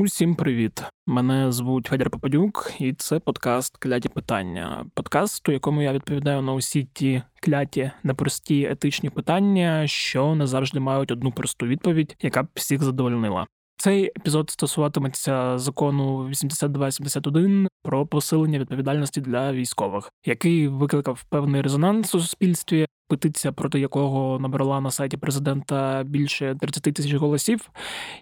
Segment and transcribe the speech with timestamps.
[0.00, 0.82] Усім привіт!
[1.06, 4.86] Мене звуть Федір Попадюк, і це подкаст Кляті питання.
[4.94, 10.80] Подкаст, у якому я відповідаю на усі ті кляті, непрості етичні питання, що не завжди
[10.80, 13.46] мають одну просту відповідь, яка б всіх задовольнила.
[13.80, 22.20] Цей епізод стосуватиметься закону 8271 про посилення відповідальності для військових, який викликав певний резонанс у
[22.20, 22.86] суспільстві.
[23.08, 27.70] Петиція, проти якого набрала на сайті президента більше 30 тисяч голосів,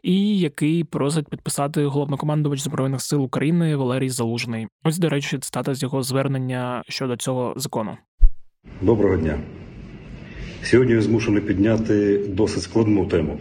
[0.03, 4.66] і який просить підписати головнокомандувач збройних сил України Валерій Залужний.
[4.85, 7.97] Ось, до речі, цитата з його звернення щодо цього закону.
[8.83, 9.38] Доброго дня.
[10.63, 13.38] Сьогодні я змушений підняти досить складну тему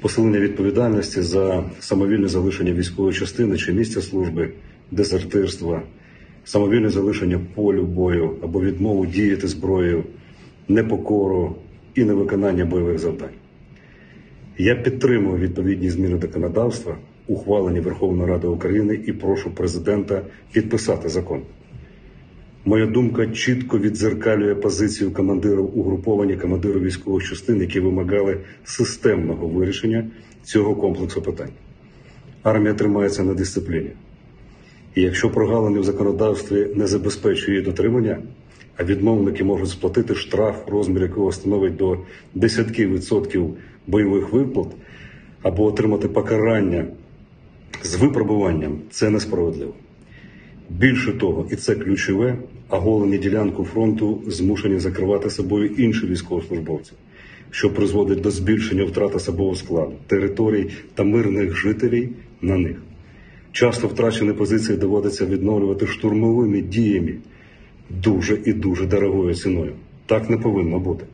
[0.00, 4.50] посилення відповідальності за самовільне залишення військової частини чи місця служби,
[4.90, 5.82] дезертирства,
[6.44, 10.04] самовільне залишення полю бою або відмову діяти зброєю,
[10.68, 11.56] непокору
[11.94, 13.34] і невиконання бойових завдань.
[14.58, 21.40] Я підтримую відповідні зміни законодавства, ухвалені Верховною Радою України, і прошу президента підписати закон.
[22.68, 30.06] Моя думка чітко віддзеркалює позицію командирів угруповання командирів військових частин, які вимагали системного вирішення
[30.42, 31.50] цього комплексу питань.
[32.42, 33.90] Армія тримається на дисципліні.
[34.94, 38.18] І якщо прогалини в законодавстві не забезпечує її дотримання,
[38.76, 41.98] а відмовники можуть сплатити штраф, розмір якого становить до
[42.34, 44.68] десятків відсотків бойових виплат,
[45.42, 46.86] або отримати покарання
[47.82, 49.74] з випробуванням, це несправедливо.
[50.70, 56.92] Більше того, і це ключове, оголені ділянку фронту змушені закривати собою інші військовослужбовці,
[57.50, 62.10] що призводить до збільшення втрат особового складу, територій та мирних жителів
[62.42, 62.76] на них.
[63.52, 67.14] Часто втрачені позиції доводиться відновлювати штурмовими діями
[67.90, 69.72] дуже і дуже дорогою ціною.
[70.06, 71.04] Так не повинно бути.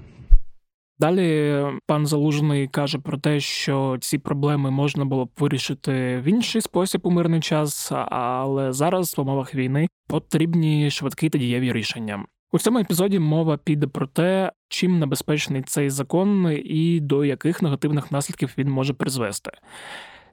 [1.03, 6.61] Далі пан Залужний каже про те, що ці проблеми можна було б вирішити в інший
[6.61, 12.25] спосіб у мирний час, але зараз в умовах війни потрібні швидкі та дієві рішення.
[12.53, 18.13] У цьому епізоді мова піде про те, чим небезпечний цей закон і до яких негативних
[18.13, 19.51] наслідків він може призвести.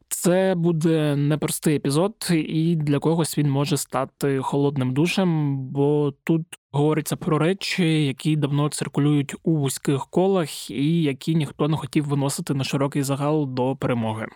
[0.09, 7.16] Це буде непростий епізод, і для когось він може стати холодним душем, бо тут говориться
[7.16, 12.64] про речі, які давно циркулюють у вузьких колах, і які ніхто не хотів виносити на
[12.64, 14.28] широкий загал до перемоги.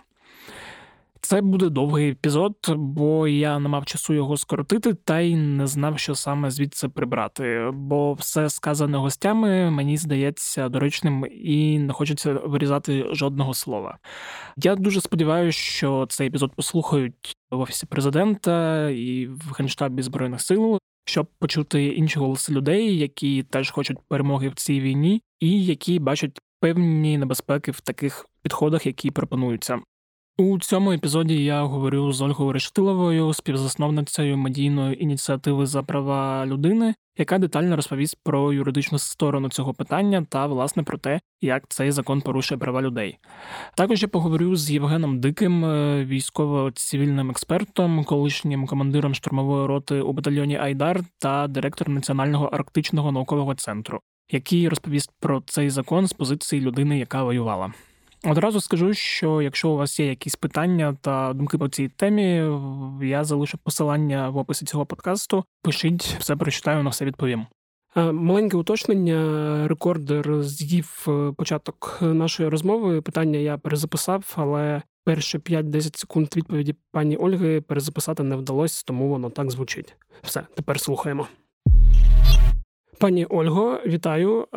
[1.26, 6.00] Це буде довгий епізод, бо я не мав часу його скоротити, та й не знав,
[6.00, 7.70] що саме звідси прибрати.
[7.74, 13.98] Бо все сказане гостями мені здається доречним і не хочеться вирізати жодного слова.
[14.58, 20.78] Я дуже сподіваюся, що цей епізод послухають в офісі президента і в генштабі збройних сил.
[21.06, 26.40] Щоб почути інші голоси людей, які теж хочуть перемоги в цій війні, і які бачать
[26.60, 29.80] певні небезпеки в таких підходах, які пропонуються.
[30.38, 37.38] У цьому епізоді я говорю з Ольгою Рештиловою, співзасновницею медійної ініціативи за права людини, яка
[37.38, 42.60] детально розповість про юридичну сторону цього питання та власне про те, як цей закон порушує
[42.60, 43.18] права людей.
[43.78, 50.58] Також я поговорю з Євгеном Диким, е, військово-цивільним експертом, колишнім командиром штурмової роти у батальйоні
[50.58, 54.00] Айдар та директором Національного арктичного наукового центру,
[54.32, 57.74] який розповість про цей закон з позиції людини, яка воювала.
[58.26, 62.58] Одразу скажу, що якщо у вас є якісь питання та думки по цій темі,
[63.02, 65.44] я залишу посилання в описі цього подкасту.
[65.62, 67.46] Пишіть, все прочитаю, на все відповім.
[67.96, 69.68] Е, маленьке уточнення.
[69.68, 73.02] Рекордер з'їв е, початок нашої розмови.
[73.02, 79.30] Питання я перезаписав, але перші 5-10 секунд відповіді пані Ольги перезаписати не вдалося, тому воно
[79.30, 79.96] так звучить.
[80.22, 81.28] Все, тепер слухаємо.
[83.00, 84.48] Пані Ольго, вітаю.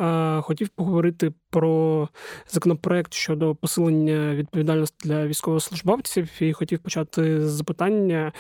[0.42, 2.08] Хотів поговорити про
[2.48, 8.32] законопроект щодо посилення відповідальності для військовослужбовців, і хотів почати з запитання,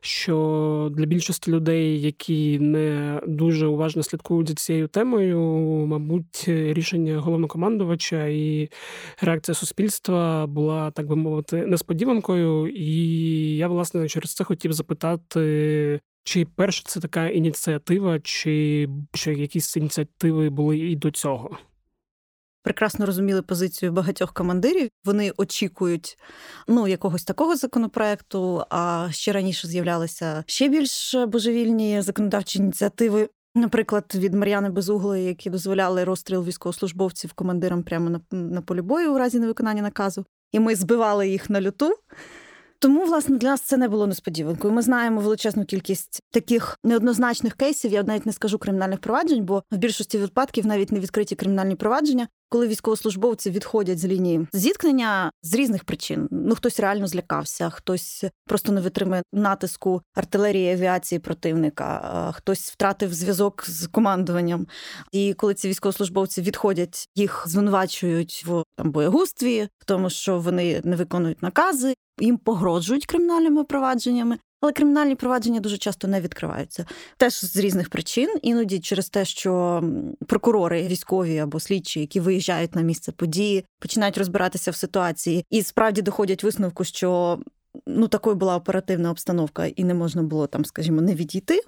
[0.00, 5.40] що для більшості людей, які не дуже уважно слідкують за цією темою,
[5.86, 8.70] мабуть, рішення головнокомандувача і
[9.20, 12.68] реакція суспільства була, так би мовити, несподіванкою.
[12.68, 19.76] І я власне через це хотів запитати, чи перше це така ініціатива, чи ще якісь
[19.76, 21.58] ініціативи були і до цього?
[22.62, 24.88] Прекрасно розуміли позицію багатьох командирів.
[25.04, 26.18] Вони очікують
[26.68, 28.64] ну якогось такого законопроекту.
[28.70, 33.28] А ще раніше з'являлися ще більш божевільні законодавчі ініціативи.
[33.54, 39.18] Наприклад, від Мар'яни Безуглої, які дозволяли розстріл військовослужбовців командирам прямо на на полі бою у
[39.18, 41.94] разі невиконання наказу, і ми збивали їх на люту.
[42.82, 44.74] Тому, власне, для нас це не було несподіванкою.
[44.74, 47.92] Ми знаємо величезну кількість таких неоднозначних кейсів.
[47.92, 52.28] Я навіть не скажу кримінальних проваджень, бо в більшості випадків навіть не відкриті кримінальні провадження,
[52.52, 56.28] коли військовослужбовці відходять з лінії зіткнення з різних причин.
[56.30, 63.64] Ну хтось реально злякався, хтось просто не витримує натиску артилерії авіації противника, хтось втратив зв'язок
[63.68, 64.66] з командуванням.
[65.12, 70.96] І коли ці військовослужбовці відходять, їх звинувачують в там боєгустві, в тому, що вони не
[70.96, 74.38] виконують накази, їм погрожують кримінальними провадженнями.
[74.62, 76.86] Але кримінальні провадження дуже часто не відкриваються.
[77.16, 79.82] Теж з різних причин, іноді через те, що
[80.26, 86.02] прокурори, військові або слідчі, які виїжджають на місце події, починають розбиратися в ситуації і справді
[86.02, 87.38] доходять висновку, що
[87.86, 91.60] ну такою була оперативна обстановка, і не можна було там, скажімо, не відійти.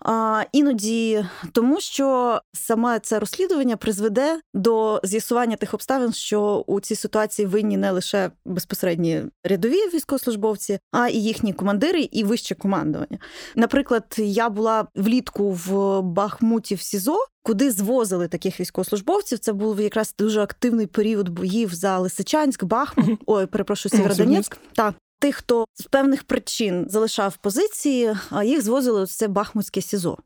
[0.00, 6.96] А, Іноді тому, що саме це розслідування призведе до з'ясування тих обставин, що у цій
[6.96, 13.18] ситуації винні не лише безпосередні рядові військовослужбовці, а і їхні командири, і вище командування.
[13.56, 17.16] Наприклад, я була влітку в Бахмуті в СІЗО.
[17.42, 19.38] Куди звозили таких військовослужбовців?
[19.38, 23.20] Це був якраз дуже активний період боїв за Лисичанськ, Бахмут.
[23.26, 24.58] Ой, перепрошую, Сєвєродонецьк.
[24.72, 28.14] Так, тих, хто з певних причин залишав позиції,
[28.44, 30.18] їх звозили в це Бахмутське СІЗО.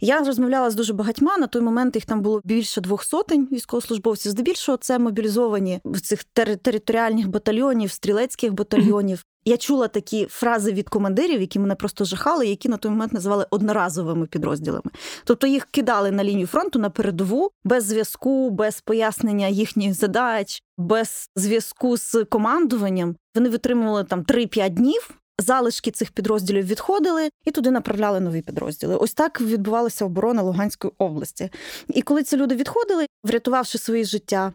[0.00, 1.38] Я розмовляла з дуже багатьма.
[1.38, 4.32] На той момент їх там було більше двох сотень військовослужбовців.
[4.32, 6.24] Здебільшого це мобілізовані в цих
[6.62, 9.24] територіальних батальйонів, стрілецьких батальйонів.
[9.48, 13.46] Я чула такі фрази від командирів, які мене просто жахали, які на той момент називали
[13.50, 14.90] одноразовими підрозділами.
[15.24, 21.30] Тобто їх кидали на лінію фронту на передову без зв'язку, без пояснення їхніх задач, без
[21.36, 23.16] зв'язку з командуванням.
[23.34, 25.10] Вони витримували там 3-5 днів.
[25.38, 28.96] Залишки цих підрозділів відходили і туди направляли нові підрозділи.
[28.96, 31.50] Ось так відбувалася оборона Луганської області.
[31.88, 34.52] І коли ці люди відходили, врятувавши своє життя,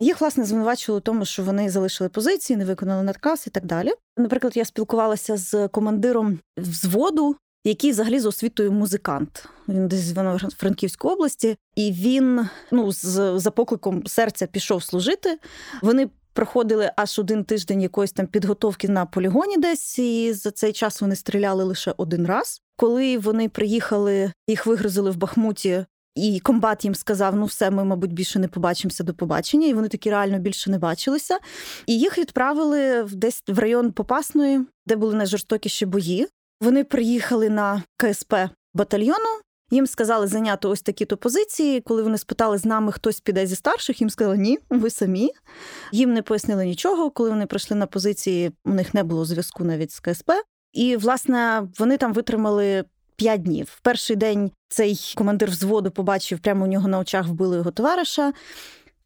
[0.00, 3.92] їх власне звинувачували в тому, що вони залишили позиції, не виконали надказ і так далі.
[4.16, 7.36] Наприклад, я спілкувалася з командиром взводу.
[7.64, 9.48] Який взагалі з освітою музикант.
[9.68, 10.14] Він десь з
[10.56, 15.38] Франківської області, і він ну з за покликом серця пішов служити.
[15.82, 21.00] Вони проходили аж один тиждень якоїсь там підготовки на полігоні, десь і за цей час
[21.00, 22.62] вони стріляли лише один раз.
[22.76, 25.84] Коли вони приїхали, їх вигрузили в Бахмуті
[26.14, 29.66] і комбат їм сказав: ну все, ми, мабуть, більше не побачимося до побачення.
[29.66, 31.38] І вони такі реально більше не бачилися.
[31.86, 36.28] І їх відправили десь в район Попасної, де були найжорстокіші бої.
[36.60, 38.34] Вони приїхали на КСП
[38.74, 39.40] батальйону.
[39.72, 41.80] Їм сказали зайняти ось такі-то позиції.
[41.80, 45.30] Коли вони спитали з нами, хтось піде зі старших, їм сказали ні, ви самі.
[45.92, 47.10] Їм не пояснили нічого.
[47.10, 50.30] Коли вони прийшли на позиції, у них не було зв'язку навіть з КСП.
[50.72, 52.84] І, власне, вони там витримали
[53.16, 53.72] п'ять днів.
[53.76, 58.32] В перший день цей командир взводу побачив, прямо у нього на очах вбили його товариша.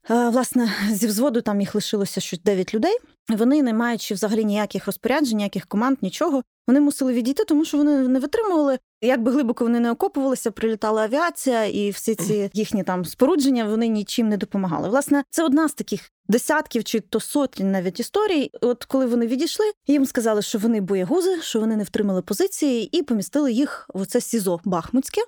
[0.09, 2.97] Власне, зі взводу там їх лишилося щось 9 людей.
[3.29, 8.09] Вони, не маючи взагалі ніяких розпоряджень, ніяких команд, нічого, вони мусили відійти, тому що вони
[8.09, 8.79] не витримували.
[9.03, 13.89] Як би глибоко вони не окопувалися, прилітала авіація, і всі ці їхні там спорудження вони
[13.89, 14.89] нічим не допомагали.
[14.89, 18.51] Власне, це одна з таких десятків чи то сотень навіть історій.
[18.61, 23.03] От коли вони відійшли, їм сказали, що вони боєгузи, що вони не втримали позиції, і
[23.03, 25.21] помістили їх в оце СІЗО Бахмутське.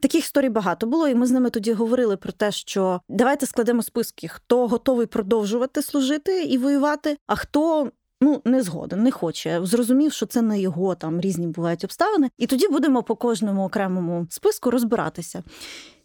[0.00, 3.82] Таких історій багато було, і ми з ними тоді говорили про те, що давайте складемо
[3.82, 7.90] списки, хто готовий продовжувати служити і воювати, а хто.
[8.24, 9.60] Ну, не згоден, не хоче.
[9.62, 12.30] Зрозумів, що це не його там різні бувають обставини.
[12.38, 15.42] І тоді будемо по кожному окремому списку розбиратися.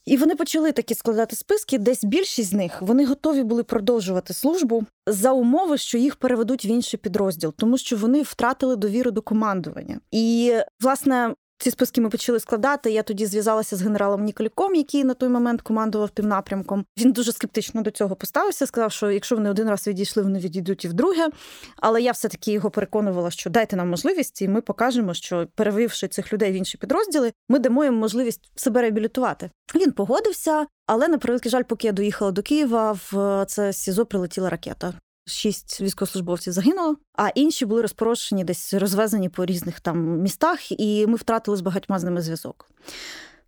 [0.05, 1.77] І вони почали такі складати списки.
[1.77, 6.67] Десь більшість з них вони готові були продовжувати службу за умови, що їх переведуть в
[6.67, 9.99] інший підрозділ, тому що вони втратили довіру до командування.
[10.11, 12.91] І власне ці списки ми почали складати.
[12.91, 16.85] Я тоді зв'язалася з генералом Ніколіком, який на той момент командував тим напрямком.
[16.97, 18.65] Він дуже скептично до цього поставився.
[18.67, 21.29] Сказав, що якщо вони один раз відійшли, вони відійдуть і вдруге.
[21.77, 26.07] Але я все таки його переконувала, що дайте нам можливість, і ми покажемо, що перевівши
[26.07, 29.49] цих людей в інші підрозділи, ми дамо їм можливість себе реабілітувати.
[29.75, 34.49] Він погодився, але на превеликий жаль, поки я доїхала до Києва, в це СІЗО прилетіла
[34.49, 34.93] ракета
[35.29, 41.15] шість військовослужбовців загинуло, а інші були розпорошені, десь розвезені по різних там містах, і ми
[41.15, 42.65] втратили з багатьма з ними зв'язок.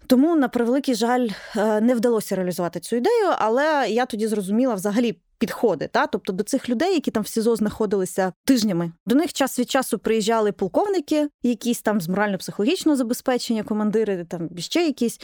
[0.07, 5.17] Тому, на превеликий жаль, е, не вдалося реалізувати цю ідею, але я тоді зрозуміла взагалі
[5.41, 5.87] підходи.
[5.87, 6.07] Та?
[6.07, 9.99] Тобто до цих людей, які там в СІЗО знаходилися тижнями, до них час від часу
[9.99, 15.19] приїжджали полковники, якісь там з морально-психологічного забезпечення, командири, там ще якісь,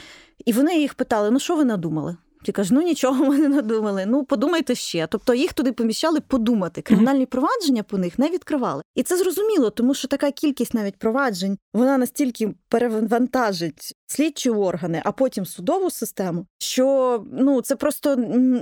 [0.45, 2.17] і вони їх питали: ну що ви надумали?
[2.43, 4.05] Ті кажуть, ну нічого ми не надумали.
[4.07, 5.07] Ну подумайте ще.
[5.07, 6.81] Тобто їх туди поміщали подумати.
[6.81, 8.83] Кримінальні провадження по них не відкривали.
[8.95, 15.11] І це зрозуміло, тому що така кількість навіть проваджень вона настільки перевантажить слідчі органи, а
[15.11, 18.15] потім судову систему, що ну це просто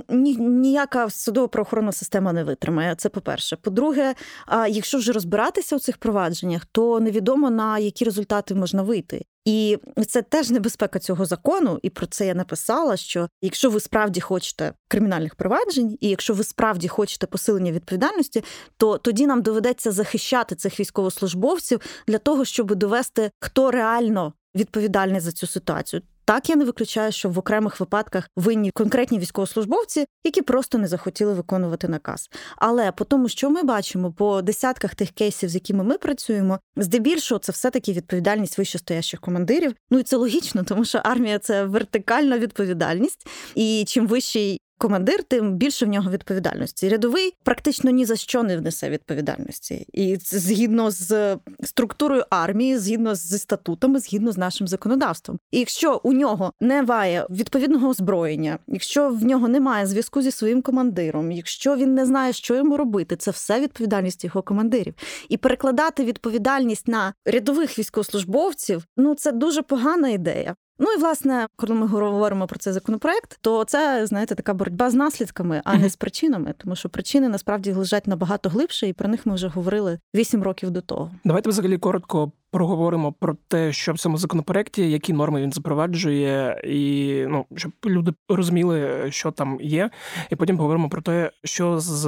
[0.08, 2.94] ні, ніяка судово правоохоронна система не витримає.
[2.94, 3.56] Це по-перше.
[3.56, 4.14] По-друге,
[4.46, 9.24] а якщо вже розбиратися у цих провадженнях, то невідомо на які результати можна вийти.
[9.46, 14.20] І це теж небезпека цього закону, і про це я написала: що якщо ви справді
[14.20, 18.44] хочете кримінальних проваджень, і якщо ви справді хочете посилення відповідальності,
[18.76, 25.32] то тоді нам доведеться захищати цих військовослужбовців для того, щоб довести, хто реально відповідальний за
[25.32, 26.02] цю ситуацію.
[26.26, 31.34] Так, я не виключаю, що в окремих випадках винні конкретні військовослужбовці, які просто не захотіли
[31.34, 32.30] виконувати наказ.
[32.56, 37.38] Але по тому, що ми бачимо по десятках тих кейсів, з якими ми працюємо, здебільшого
[37.38, 39.74] це все таки відповідальність вищестоящих командирів.
[39.90, 45.52] Ну і це логічно, тому що армія це вертикальна відповідальність, і чим вищий командир, тим
[45.52, 46.88] більше в нього відповідальності.
[46.88, 53.38] Рядовий практично ні за що не внесе відповідальності, і згідно з структурою армії, згідно зі
[53.38, 55.38] статутами, згідно з нашим законодавством.
[55.50, 61.32] І якщо у нього немає відповідного озброєння, якщо в нього немає зв'язку зі своїм командиром,
[61.32, 64.94] якщо він не знає, що йому робити, це все відповідальність його командирів.
[65.28, 70.54] І перекладати відповідальність на рядових військовослужбовців ну це дуже погана ідея.
[70.78, 74.94] Ну і власне, коли ми говоримо про цей законопроект, то це знаєте така боротьба з
[74.94, 79.26] наслідками, а не з причинами, тому що причини насправді лежать набагато глибше, і про них
[79.26, 81.10] ми вже говорили вісім років до того.
[81.24, 87.26] Давайте взагалі коротко проговоримо про те, що в цьому законопроекті, які норми він запроваджує, і
[87.28, 89.90] ну щоб люди розуміли, що там є,
[90.30, 92.02] і потім поговоримо про те, що з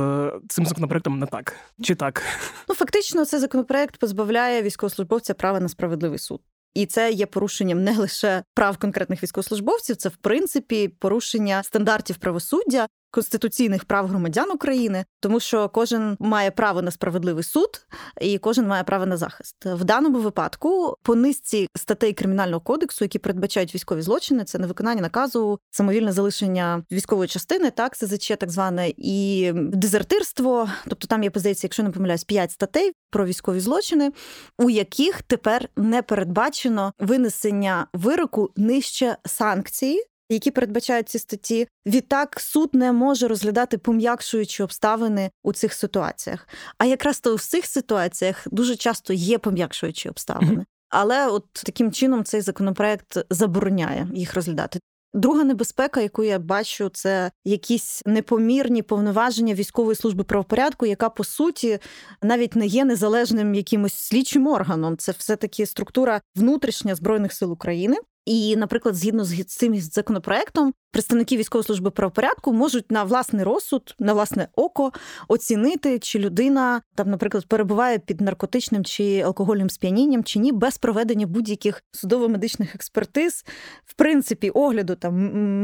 [0.49, 2.23] цим законопроектом не так чи так.
[2.69, 6.41] Ну фактично, цей законопроект позбавляє військовослужбовця права на справедливий суд.
[6.79, 12.89] І це є порушенням не лише прав конкретних військовослужбовців, це в принципі порушення стандартів правосуддя
[13.11, 17.87] конституційних прав громадян України, тому що кожен має право на справедливий суд
[18.21, 19.57] і кожен має право на захист.
[19.65, 25.59] В даному випадку по низці статей кримінального кодексу, які передбачають військові злочини, це невиконання наказу,
[25.71, 30.69] самовільне залишення військової частини, так СЗЧ, так зване, і дезертирство.
[30.89, 34.13] Тобто там є позиція, якщо не помиляюсь, п'ять статей про військові злочини,
[34.59, 41.69] у яких тепер не передбачено винесення вироку нижче санкції які передбачають ці статті.
[41.87, 46.49] Відтак суд не може розглядати пом'якшуючі обставини у цих ситуаціях.
[46.79, 50.65] А якраз то в цих ситуаціях дуже часто є пом'якшуючі обставини.
[50.89, 54.81] Але от таким чином цей законопроект забороняє їх розглядати.
[55.15, 61.79] Друга небезпека, яку я бачу, це якісь непомірні повноваження військової служби правопорядку, яка по суті
[62.23, 64.97] навіть не є незалежним якимось слідчим органом.
[64.97, 67.97] Це все таки структура внутрішня збройних сил України.
[68.29, 74.13] І, наприклад, згідно з цим законопроектом, представники військової служби правопорядку можуть на власний розсуд, на
[74.13, 74.93] власне око
[75.29, 81.27] оцінити, чи людина там, наприклад, перебуває під наркотичним чи алкогольним сп'янінням, чи ні, без проведення
[81.27, 83.45] будь-яких судово-медичних експертиз,
[83.85, 85.15] в принципі, огляду там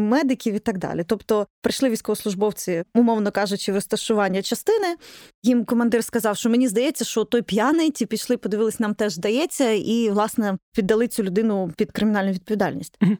[0.08, 1.04] медиків і так далі.
[1.06, 4.96] Тобто прийшли військовослужбовці, умовно кажучи, в розташування частини.
[5.42, 9.70] Їм командир сказав, що мені здається, що той п'яний, ті пішли, подивились, нам теж здається,
[9.70, 12.53] і власне піддали цю людину під кримінальну відповідальність.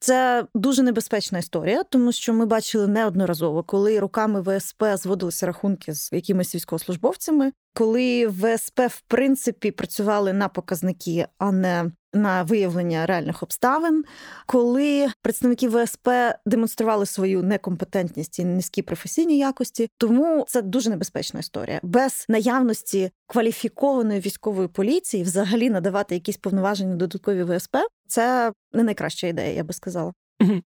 [0.00, 6.12] Це дуже небезпечна історія тому що ми бачили неодноразово, коли руками ВСП зводилися рахунки з
[6.12, 14.04] якимись військовослужбовцями, коли ВСП в принципі працювали на показники, а не на виявлення реальних обставин,
[14.46, 16.08] коли представники ВСП
[16.46, 21.80] демонстрували свою некомпетентність і низькі професійні якості, тому це дуже небезпечна історія.
[21.82, 29.52] Без наявності кваліфікованої військової поліції взагалі надавати якісь повноваження додаткові ВСП це не найкраща ідея,
[29.52, 30.12] я би сказала.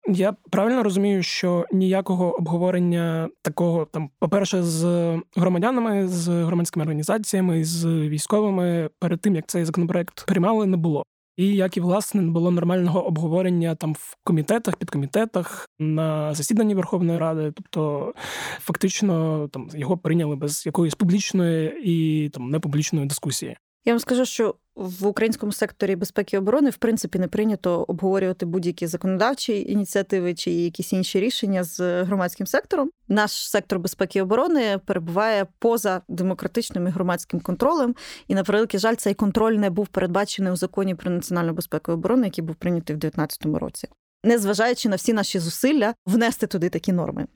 [0.09, 4.85] Я правильно розумію, що ніякого обговорення такого там, по-перше, з
[5.37, 11.05] громадянами, з громадськими організаціями, з військовими перед тим як цей законопроект приймали, не було.
[11.39, 17.19] І як і власне не було нормального обговорення там в комітетах, підкомітетах на засіданні Верховної
[17.19, 18.13] Ради, тобто
[18.61, 23.57] фактично там його прийняли без якоїсь публічної і там непублічної дискусії.
[23.85, 28.47] Я вам скажу, що в українському секторі безпеки і оборони в принципі не прийнято обговорювати
[28.47, 32.91] будь-які законодавчі ініціативи чи якісь інші рішення з громадським сектором.
[33.09, 37.95] Наш сектор безпеки і оборони перебуває поза демократичним і громадським контролем.
[38.29, 41.95] І на превеликий жаль, цей контроль не був передбачений у законі про національну безпеку і
[41.95, 43.89] оборону, який був прийнятий в 2019 році.
[44.25, 47.27] Незважаючи на всі наші зусилля внести туди такі норми.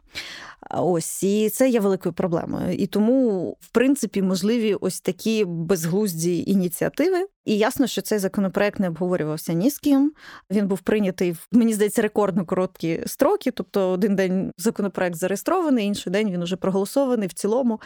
[0.71, 2.75] Ось і це є великою проблемою.
[2.75, 7.26] І тому, в принципі, можливі ось такі безглузді ініціативи.
[7.45, 10.12] І ясно, що цей законопроект не обговорювався ні з ким.
[10.50, 13.50] Він був прийнятий в мені здається рекордно короткі строки.
[13.50, 17.81] Тобто, один день законопроект зареєстрований, інший день він уже проголосований в цілому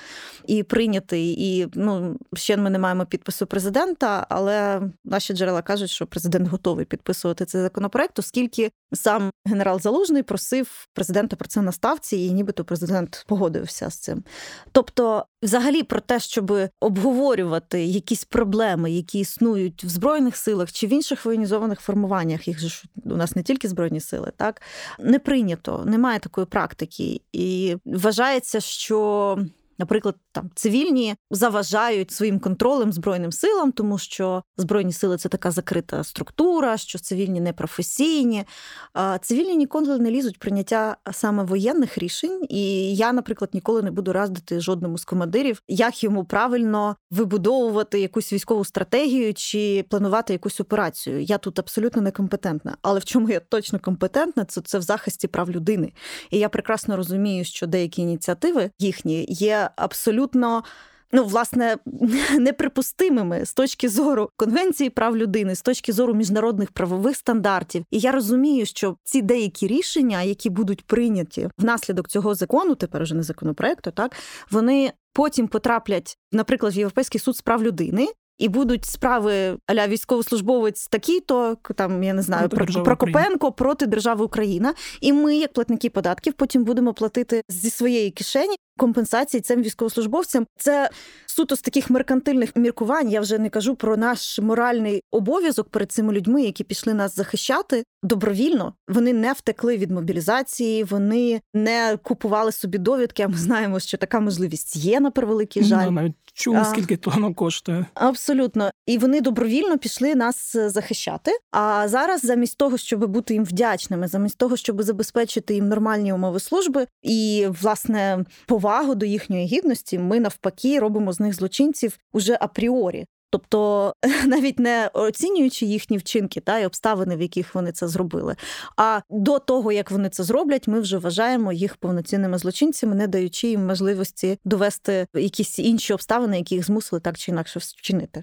[0.47, 1.35] і прийнятий.
[1.39, 6.85] І ну ще ми не маємо підпису президента, але наші джерела кажуть, що президент готовий
[6.85, 12.65] підписувати цей законопроект, оскільки сам генерал Залужний просив президента про це на ставці, і нібито
[12.65, 14.25] президент погодився з цим.
[14.73, 20.93] Тобто Взагалі про те, щоб обговорювати якісь проблеми, які існують в збройних силах чи в
[20.93, 24.63] інших воєнізованих формуваннях, їх ж у нас не тільки збройні сили, так
[24.99, 29.39] не прийнято, немає такої практики, і вважається, що
[29.79, 36.05] Наприклад, там цивільні заважають своїм контролем збройним силам, тому що збройні сили це така закрита
[36.05, 38.45] структура, що цивільні не професійні.
[38.93, 42.47] А Цивільні ніколи не лізуть в прийняття саме воєнних рішень.
[42.49, 48.33] І я, наприклад, ніколи не буду радити жодному з командирів, як йому правильно вибудовувати якусь
[48.33, 51.23] військову стратегію чи планувати якусь операцію.
[51.23, 52.77] Я тут абсолютно некомпетентна.
[52.83, 55.93] Але в чому я точно компетентна, це це в захисті прав людини.
[56.31, 60.65] І я прекрасно розумію, що деякі ініціативи їхні є абсолютно.
[61.13, 61.77] Ну, власне,
[62.39, 67.85] неприпустимими з точки зору конвенції прав людини, з точки зору міжнародних правових стандартів.
[67.91, 73.15] І я розумію, що ці деякі рішення, які будуть прийняті внаслідок цього закону, тепер уже
[73.15, 74.17] не законопроекту, так
[74.51, 78.09] вони потім потраплять, наприклад, в Європейський суд з прав людини,
[78.39, 84.25] і будуть справи аля військовослужбовець такий, то там я не знаю про Прокопенко проти держави
[84.25, 84.75] Україна.
[85.01, 90.47] І ми, як платники податків, потім будемо платити зі своєї кишені компенсації цим військовослужбовцям.
[90.59, 90.91] Це
[91.27, 93.11] суто з таких меркантильних міркувань.
[93.11, 97.85] Я вже не кажу про наш моральний обов'язок перед цими людьми, які пішли нас захищати
[98.03, 98.75] добровільно.
[98.89, 103.23] Вони не втекли від мобілізації, вони не купували собі довідки.
[103.23, 105.85] А ми знаємо, що така можливість є на превеликий ну, жаль.
[105.85, 107.87] Ну, навіть чули, скільки то воно коштує.
[107.95, 111.31] Абсолютно, і вони добровільно пішли нас е, захищати.
[111.51, 116.41] А зараз, замість того, щоб бути їм вдячними, замість того, щоб забезпечити їм нормальні умови
[116.41, 123.07] служби і власне повагу до їхньої гідності, ми навпаки робимо з них злочинців уже апріорі.
[123.31, 123.93] Тобто
[124.27, 128.37] навіть не оцінюючи їхні вчинки та й обставини, в яких вони це зробили.
[128.77, 133.49] А до того як вони це зроблять, ми вже вважаємо їх повноцінними злочинцями, не даючи
[133.49, 138.23] їм можливості довести якісь інші обставини, які їх змусили так чи інакше вчинити.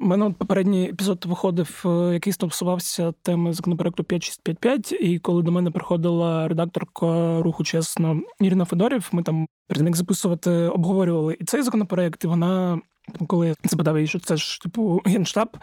[0.00, 5.70] У мене попередній епізод виходив, е, який стосувався теми законопроекту 5655, і коли до мене
[5.70, 11.36] приходила редакторка руху чесно Ірина Федорів, ми там перед ним записувати обговорювали.
[11.40, 12.80] І цей законопроект, і вона
[13.26, 15.56] коли я запитав її, що це ж типу генштаб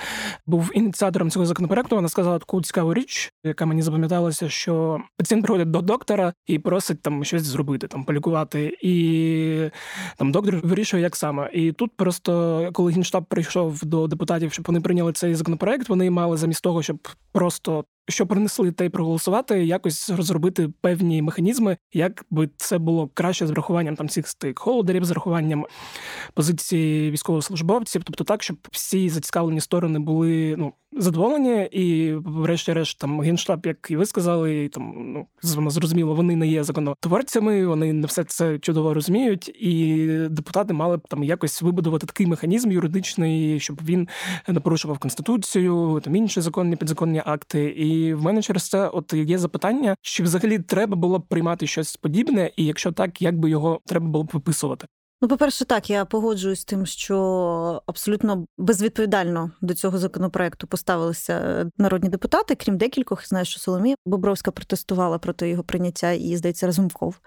[0.45, 1.95] був ініціатором цього законопроекту.
[1.95, 7.01] Вона сказала таку цікаву річ, яка мені запам'яталася, що пацієнт приходить до доктора і просить
[7.01, 9.69] там щось зробити, там полікувати, і
[10.17, 11.49] там доктор вирішує, як саме.
[11.53, 16.37] І тут просто коли генштаб прийшов до депутатів, щоб вони прийняли цей законопроект, вони мали
[16.37, 22.49] замість того, щоб просто що принесли та й проголосувати, якось розробити певні механізми, як би
[22.57, 25.65] це було краще з врахуванням там всіх стейкхолдерів, з врахуванням
[26.33, 33.65] позиції військовослужбовців, тобто так, щоб всі зацікавлені сторони були ну задоволені, і, врешті-решт, там генштаб,
[33.65, 35.27] як і ви сказали, і, там ну
[35.69, 41.07] зрозуміло, вони не є законотворцями, вони не все це чудово розуміють, і депутати мали б
[41.07, 44.07] там якось вибудувати такий механізм юридичний, щоб він
[44.47, 47.63] не порушував конституцію, там інші законні підзаконні акти.
[47.77, 51.95] І в мене через це от є запитання, чи взагалі треба було б приймати щось
[51.95, 54.87] подібне, і якщо так, як би його треба було б виписувати?
[55.21, 62.09] Ну, по-перше, так, я погоджуюсь з тим, що абсолютно безвідповідально до цього законопроекту поставилися народні
[62.09, 67.19] депутати, крім декількох, знаю, що Соломія Бобровська протестувала проти його прийняття і, здається, Разумков.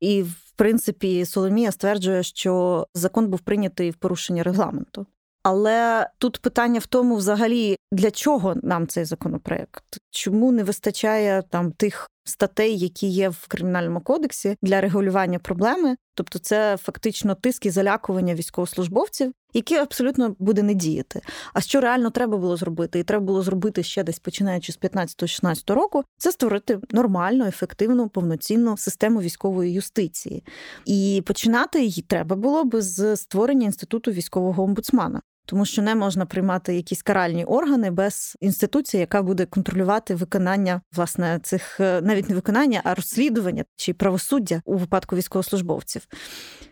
[0.00, 5.06] І в принципі, Соломія стверджує, що закон був прийнятий в порушення регламенту.
[5.44, 9.84] Але тут питання в тому, взагалі, для чого нам цей законопроект?
[10.10, 15.96] Чому не вистачає там тих статей, які є в кримінальному кодексі для регулювання проблеми?
[16.14, 21.20] Тобто, це фактично тиск і залякування військовослужбовців, які абсолютно буде не діяти.
[21.52, 22.98] А що реально треба було зробити?
[22.98, 28.76] І треба було зробити ще десь починаючи з 15-16 року, це створити нормальну, ефективну, повноцінну
[28.76, 30.44] систему військової юстиції.
[30.84, 36.26] І починати її треба було би з створення інституту військового омбудсмана тому що не можна
[36.26, 42.34] приймати якісь каральні органи без інституції, яка буде контролювати виконання власне цих е, навіть не
[42.34, 46.02] виконання, а розслідування чи правосуддя у випадку військовослужбовців.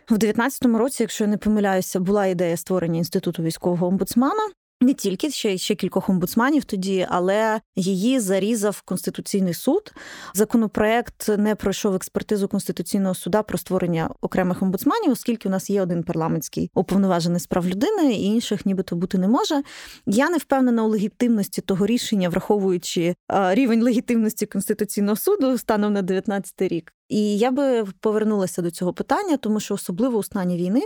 [0.06, 4.48] В 2019 році, якщо я не помиляюся, була ідея створення інституту військового омбудсмана.
[4.82, 9.92] Не тільки ще ще кількох омбудсманів тоді, але її зарізав конституційний суд.
[10.34, 16.02] Законопроект не пройшов експертизу конституційного суда про створення окремих омбудсманів, оскільки у нас є один
[16.02, 19.62] парламентський уповноважений з прав людини, і інших нібито бути не може.
[20.06, 26.62] Я не впевнена у легітимності того рішення, враховуючи рівень легітимності конституційного суду станом на 19
[26.62, 26.92] рік.
[27.08, 30.82] І я би повернулася до цього питання, тому що особливо у стані війни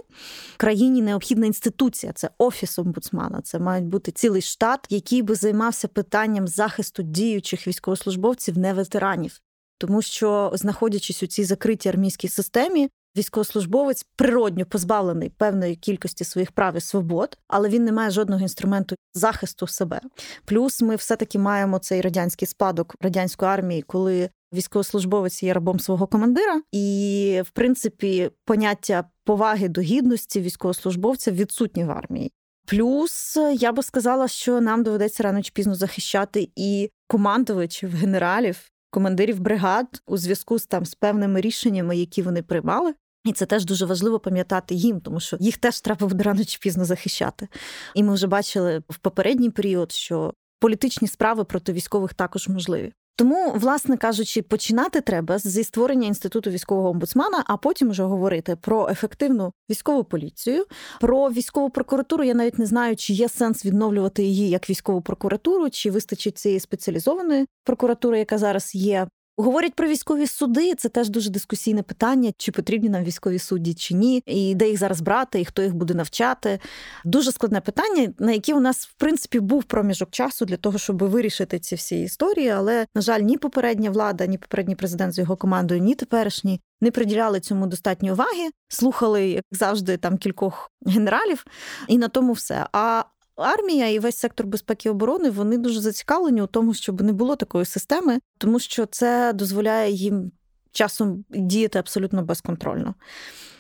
[0.57, 3.41] країні необхідна інституція, це офіс омбудсмана.
[3.41, 9.41] Це мають бути цілий штат, який би займався питанням захисту діючих військовослужбовців, не ветеранів.
[9.79, 16.77] Тому що, знаходячись у цій закритій армійській системі, військовослужбовець природньо позбавлений певної кількості своїх прав
[16.77, 20.01] і свобод, але він не має жодного інструменту захисту себе.
[20.45, 26.63] Плюс ми все-таки маємо цей радянський спадок радянської армії, коли військовослужбовець є рабом свого командира,
[26.73, 32.33] і в принципі поняття поваги до гідності військовослужбовця відсутні в армії.
[32.67, 39.41] Плюс я би сказала, що нам доведеться рано чи пізно захищати і командувачів, генералів, командирів
[39.41, 42.95] бригад у зв'язку з там з певними рішеннями, які вони приймали.
[43.27, 46.59] І це теж дуже важливо пам'ятати їм, тому що їх теж треба буде рано чи
[46.61, 47.49] пізно захищати.
[47.95, 52.93] І ми вже бачили в попередній період, що політичні справи проти військових також можливі.
[53.19, 58.89] Тому, власне кажучи, починати треба зі створення інституту військового омбудсмана, а потім вже говорити про
[58.89, 60.65] ефективну військову поліцію,
[61.01, 62.25] про військову прокуратуру.
[62.25, 66.61] Я навіть не знаю, чи є сенс відновлювати її як військову прокуратуру, чи вистачить цієї
[66.61, 69.07] спеціалізованої прокуратури, яка зараз є.
[69.39, 70.75] Говорять про військові суди.
[70.75, 74.79] Це теж дуже дискусійне питання, чи потрібні нам військові судді, чи ні, і де їх
[74.79, 76.59] зараз брати, і хто їх буде навчати.
[77.05, 81.03] Дуже складне питання, на яке у нас в принципі був проміжок часу для того, щоб
[81.03, 82.49] вирішити ці всі історії.
[82.49, 86.91] Але на жаль, ні попередня влада, ні попередній президент з його командою, ні теперішні не
[86.91, 91.45] приділяли цьому достатньо уваги, слухали як завжди там кількох генералів,
[91.89, 92.67] і на тому все.
[92.73, 93.05] А
[93.37, 97.37] армія і весь сектор безпеки і оборони вони дуже зацікавлені у тому, щоб не було
[97.37, 100.33] такої системи, тому що це дозволяє їм
[100.73, 102.95] часом діяти абсолютно безконтрольно.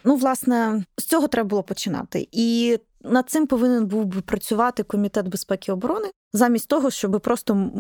[0.05, 2.29] Ну, власне, з цього треба було починати.
[2.33, 7.71] І над цим повинен був би працювати комітет безпеки і оборони, замість того, щоб просто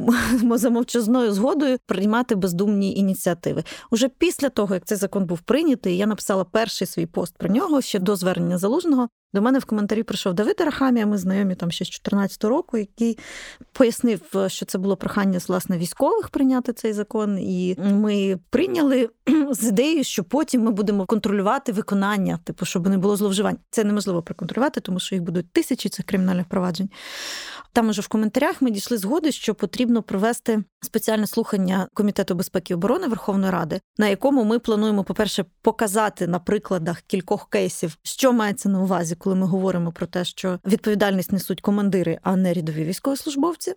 [0.54, 3.64] за мовчазною згодою приймати бездумні ініціативи.
[3.90, 7.80] Уже після того, як цей закон був прийнятий, я написала перший свій пост про нього
[7.80, 9.08] ще до звернення залужного.
[9.36, 13.18] До мене в коментарі прийшов Давид Арахамія, ми знайомі там ще з 2014 року, який
[13.72, 19.08] пояснив, що це було прохання власне військових прийняти цей закон, і ми прийняли
[19.50, 23.56] з ідеєю, що потім ми будемо контролювати виконання, типу, щоб не було зловживань.
[23.70, 26.90] Це неможливо проконтролювати, тому що їх будуть тисячі цих кримінальних проваджень.
[27.76, 32.74] Там уже в коментарях ми дійшли згоди, що потрібно провести спеціальне слухання Комітету безпеки і
[32.74, 38.68] оборони Верховної Ради, на якому ми плануємо, по-перше, показати на прикладах кількох кейсів, що мається
[38.68, 43.74] на увазі, коли ми говоримо про те, що відповідальність несуть командири, а не рядові військовослужбовці.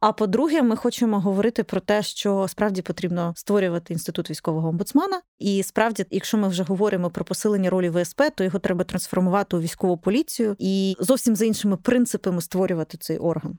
[0.00, 5.20] А по-друге, ми хочемо говорити про те, що справді потрібно створювати інститут військового омбудсмана.
[5.38, 9.60] І справді, якщо ми вже говоримо про посилення ролі ВСП, то його треба трансформувати у
[9.60, 13.58] військову поліцію і зовсім за іншими принципами створювати цей орган.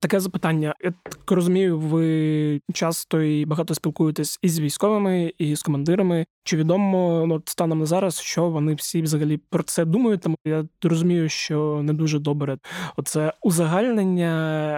[0.00, 0.74] Таке запитання.
[0.84, 6.26] Я так розумію, ви часто і багато спілкуєтесь із військовими, і з командирами.
[6.44, 10.20] Чи відомо ну, станом на зараз, що вони всі взагалі про це думають?
[10.20, 12.58] Тому я розумію, що не дуже добре
[12.96, 14.32] оце узагальнення,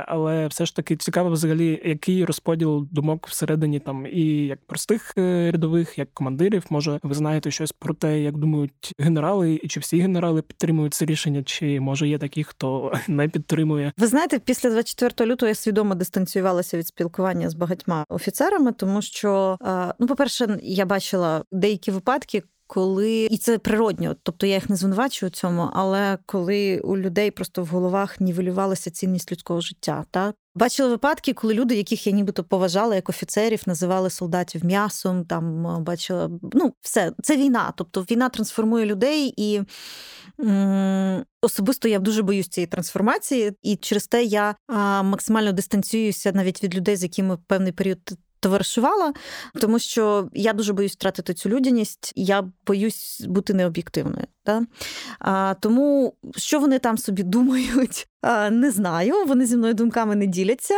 [0.08, 5.50] але все ж таки цікаво, взагалі, який розподіл думок всередині там і як простих е,
[5.50, 6.66] рядових, як командирів.
[6.70, 11.04] Може, ви знаєте щось про те, як думають генерали, і чи всі генерали підтримують це
[11.04, 13.92] рішення, чи може є такі, хто не підтримує?
[13.98, 19.58] Ви знаєте, після 24 лютого я свідомо дистанціювалася від спілкування з багатьма офіцерами, тому що
[19.62, 22.42] е, ну, по перше, я бачила деякі випадки.
[22.72, 27.62] Коли і це природньо, тобто я їх не звинувачую цьому, але коли у людей просто
[27.62, 32.94] в головах нівелювалася цінність людського життя, та бачили випадки, коли люди, яких я нібито поважала
[32.94, 35.24] як офіцерів, називали солдатів м'ясом.
[35.24, 37.72] Там бачила ну все це війна.
[37.76, 39.60] Тобто війна трансформує людей, і
[41.42, 44.54] особисто я дуже боюсь цієї трансформації, і через те я
[45.04, 47.98] максимально дистанціююся навіть від людей, з якими певний період
[48.40, 49.12] товаришувала,
[49.60, 54.26] тому що я дуже боюсь втратити цю людяність, я боюсь бути необ'єктивною.
[54.44, 54.66] Та?
[55.18, 58.08] А, Тому що вони там собі думають,
[58.50, 59.14] не знаю.
[59.26, 60.74] Вони зі мною думками не діляться.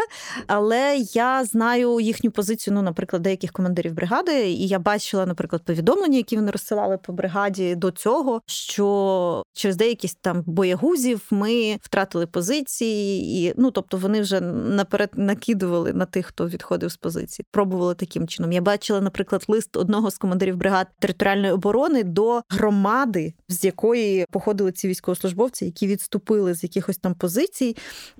[0.46, 6.16] Але я знаю їхню позицію, ну, наприклад, деяких командирів бригади, і я бачила, наприклад, повідомлення,
[6.16, 13.42] які вони розсилали по бригаді до цього, що через деякі там боягузів ми втратили позиції,
[13.42, 17.46] і ну тобто вони вже наперед накидували на тих, хто відходив з позиції.
[17.50, 18.52] Пробували таким чином.
[18.52, 24.72] Я бачила, наприклад, лист одного з командирів бригад територіальної оборони до громади з якої походили
[24.72, 27.31] ці військовослужбовці, які відступили з якихось там позицій.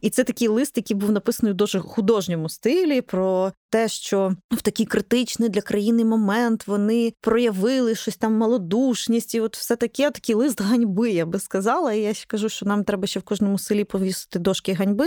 [0.01, 4.63] І це такий лист, який був написаний в дуже художньому стилі про те, що в
[4.63, 10.35] такий критичний для країни момент вони проявили щось там малодушність, і от все таке, такий
[10.35, 11.93] лист ганьби, я би сказала.
[11.93, 15.07] І я ще кажу, що нам треба ще в кожному селі повісити дошки ганьби,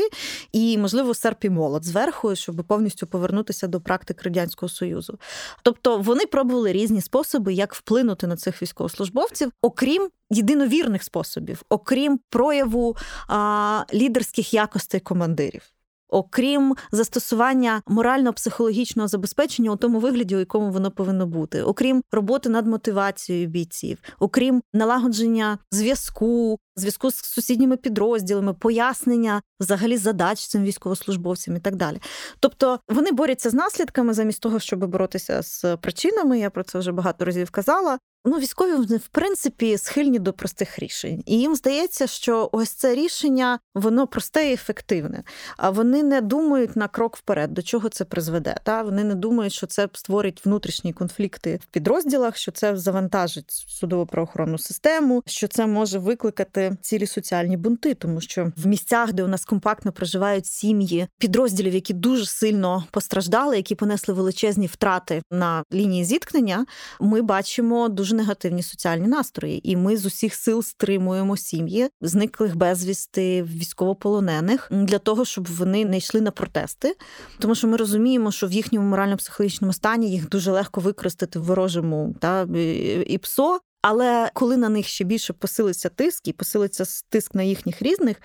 [0.51, 5.19] і, можливо, серп і молот зверху, щоб повністю повернутися до практик радянського союзу.
[5.63, 12.97] Тобто вони пробували різні способи, як вплинути на цих військовослужбовців, окрім єдиновірних способів, окрім прояву
[13.28, 15.74] а, лідерських якостей командирів.
[16.10, 22.68] Окрім застосування морально-психологічного забезпечення у тому вигляді, у якому воно повинно бути, окрім роботи над
[22.68, 31.60] мотивацією бійців, окрім налагодження зв'язку, зв'язку з сусідніми підрозділами, пояснення взагалі задач цим військовослужбовцям і
[31.60, 32.00] так далі.
[32.39, 36.39] Тобто вони борються з наслідками замість того, щоб боротися з причинами.
[36.39, 38.00] Я про це вже багато разів казала.
[38.27, 42.95] Ну, військові вони в принципі схильні до простих рішень, і їм здається, що ось це
[42.95, 45.23] рішення воно просте і ефективне.
[45.57, 48.55] А вони не думають на крок вперед, до чого це призведе.
[48.63, 54.05] Та вони не думають, що це створить внутрішні конфлікти в підрозділах, що це завантажить судово
[54.05, 59.27] правоохоронну систему, що це може викликати цілі соціальні бунти, тому що в місцях, де у
[59.27, 66.03] нас компактно проживають сім'ї підрозділів, які дуже сильно постраждали, які понесли величезні втрати на лінії
[66.03, 66.65] зіткнення,
[66.99, 73.43] ми бачимо дуже негативні соціальні настрої, і ми з усіх сил стримуємо сім'ї зниклих безвісти
[73.43, 76.95] військовополонених для того, щоб вони не йшли на протести,
[77.39, 82.15] тому що ми розуміємо, що в їхньому морально-психологічному стані їх дуже легко використати в ворожому
[82.19, 82.47] та
[83.08, 83.60] і ПСО.
[83.88, 88.21] Але коли на них ще більше посилиться тиск і посилиться тиск на їхніх різних,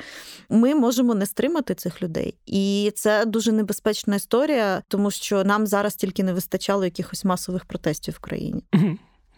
[0.48, 2.34] ми можемо не стримати цих людей.
[2.46, 8.14] І це дуже небезпечна історія, тому що нам зараз тільки не вистачало якихось масових протестів
[8.14, 8.62] в країні.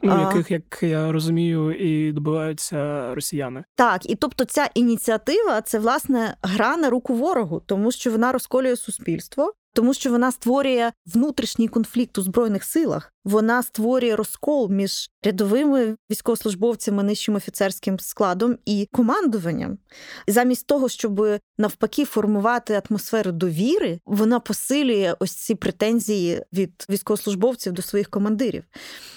[0.02, 3.64] Ну, яких, як я розумію, і добиваються росіяни.
[3.74, 8.76] Так, і тобто ця ініціатива це власне гра на руку ворогу, тому що вона розколює
[8.76, 13.12] суспільство, тому що вона створює внутрішній конфлікт у збройних силах.
[13.24, 19.78] Вона створює розкол між рядовими військовослужбовцями, нижчим офіцерським складом і командуванням.
[20.26, 27.82] Замість того, щоб навпаки формувати атмосферу довіри, вона посилює ось ці претензії від військовослужбовців до
[27.82, 28.64] своїх командирів.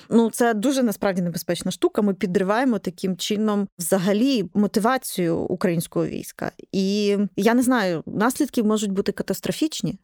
[0.10, 2.02] Ну це дуже насправді небезпечна штука.
[2.02, 6.52] Ми підриваємо таким чином взагалі мотивацію українського війська.
[6.72, 10.00] І я не знаю, наслідки можуть бути катастрофічні.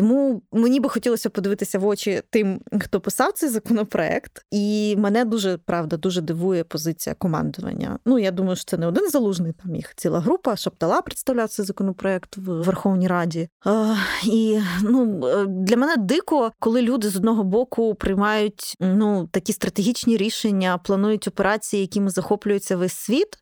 [0.00, 5.56] Тому мені би хотілося подивитися в очі тим, хто писав цей законопроект, і мене дуже
[5.56, 7.98] правда дуже дивує позиція командування.
[8.06, 9.52] Ну я думаю, що це не один залужний.
[9.52, 10.56] Там їх ціла група.
[10.56, 13.48] Шаптала представляв цей законопроект в Верховній Раді.
[13.64, 19.52] А, І ну е, для мене дико, коли люди з одного боку приймають ну такі
[19.52, 23.38] стратегічні рішення, планують операції, якими захоплюється весь світ.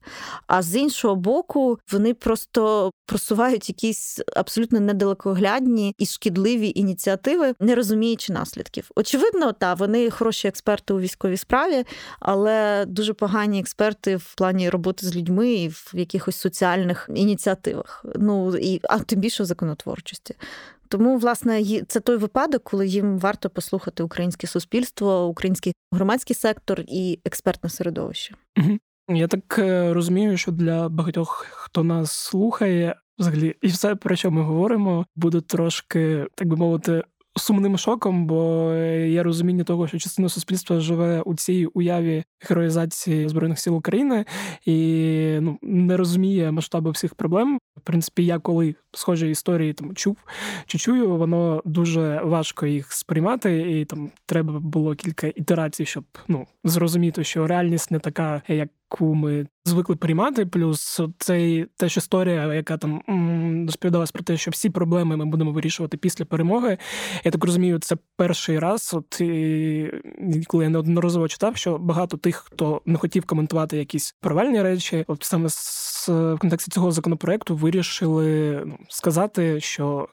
[0.46, 8.32] А з іншого боку, вони просто просувають якісь абсолютно недалекоглядні і шкідливі ініціативи, не розуміючи
[8.32, 8.90] наслідків.
[8.96, 11.84] Очевидно, та вони хороші експерти у військовій справі,
[12.20, 18.04] але дуже погані експерти в плані роботи з людьми і в якихось соціальних ініціативах.
[18.14, 20.34] Ну і а тим більше в законотворчості.
[20.88, 27.18] Тому, власне, це той випадок, коли їм варто послухати українське суспільство, український громадський сектор і
[27.24, 28.34] експертне середовище.
[29.08, 34.30] Я так е, розумію, що для багатьох, хто нас слухає, взагалі, і все, про що
[34.30, 37.02] ми говоримо, буде трошки, так би мовити,
[37.38, 38.72] сумним шоком, бо
[39.06, 44.24] є розуміння того, що частина суспільства живе у цій уяві героїзації збройних сил України
[44.64, 47.58] і ну не розуміє масштабу всіх проблем.
[47.76, 50.16] В принципі, я коли схожі історії там чув
[50.66, 56.46] чи чую, воно дуже важко їх сприймати, і там треба було кілька ітерацій, щоб ну
[56.64, 60.46] зрозуміти, що реальність не така, як яку ми звикли приймати.
[60.46, 63.02] Плюс цей теж історія, яка там
[63.66, 66.78] розповідалась про те, що всі проблеми ми будемо вирішувати після перемоги.
[67.24, 68.94] Я так розумію, це перший раз.
[68.94, 69.90] От і,
[70.46, 75.22] коли я неодноразово читав, що багато тих, хто не хотів коментувати якісь провальні речі, от
[75.22, 80.08] саме з в контексті цього законопроекту вирішили ну, сказати, що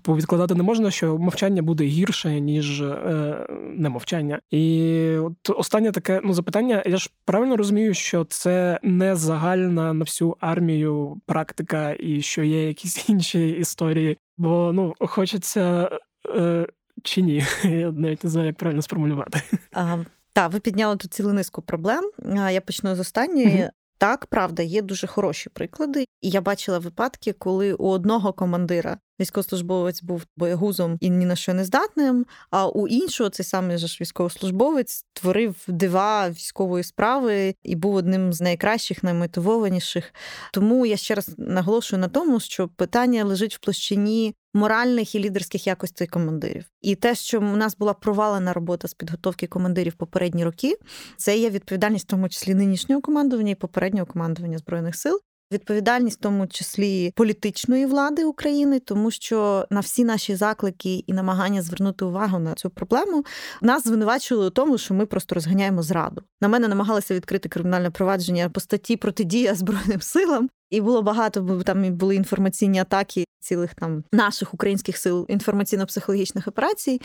[0.00, 4.40] Типу, відкладати не можна, що мовчання буде гірше, ніж е, немовчання.
[4.50, 6.82] І от останнє таке ну запитання.
[6.86, 12.68] Я ж правильно розумію, що це не загальна на всю армію практика, і що є
[12.68, 14.18] якісь інші історії.
[14.38, 15.90] Бо ну хочеться
[16.36, 16.66] е,
[17.02, 17.44] чи ні?
[17.64, 19.42] Я навіть не знаю, як правильно сформулювати.
[19.72, 19.98] А,
[20.32, 22.10] Так, ви підняли тут цілу низку проблем.
[22.50, 23.68] Я почну з останньої.
[23.98, 30.02] Так, правда, є дуже хороші приклади, і я бачила випадки, коли у одного командира військовослужбовець
[30.02, 32.26] був боягузом і ні на що не здатним.
[32.50, 38.40] А у іншого цей самий ж військовослужбовець творив дива військової справи і був одним з
[38.40, 40.14] найкращих, наймотивованіших.
[40.52, 44.34] Тому я ще раз наголошую на тому, що питання лежить в площині.
[44.54, 49.46] Моральних і лідерських якостей командирів, і те, що у нас була провалена робота з підготовки
[49.46, 50.76] командирів попередні роки,
[51.16, 55.20] це є відповідальність, в тому числі нинішнього командування і попереднього командування збройних сил
[55.52, 61.62] відповідальність, в тому числі політичної влади України, тому що на всі наші заклики і намагання
[61.62, 63.24] звернути увагу на цю проблему
[63.62, 66.22] нас звинувачували у тому, що ми просто розганяємо зраду.
[66.40, 70.48] На мене намагалися відкрити кримінальне провадження по статті протидія збройним силам.
[70.70, 77.00] І було багато, бо там були інформаційні атаки цілих там наших українських сил інформаційно-психологічних операцій,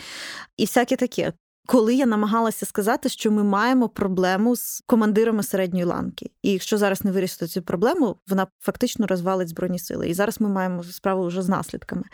[0.56, 1.32] і всяке таке
[1.66, 7.04] коли я намагалася сказати, що ми маємо проблему з командирами середньої ланки, і якщо зараз
[7.04, 10.08] не вирішити цю проблему, вона фактично розвалить збройні сили.
[10.08, 12.04] І зараз ми маємо справу вже з наслідками.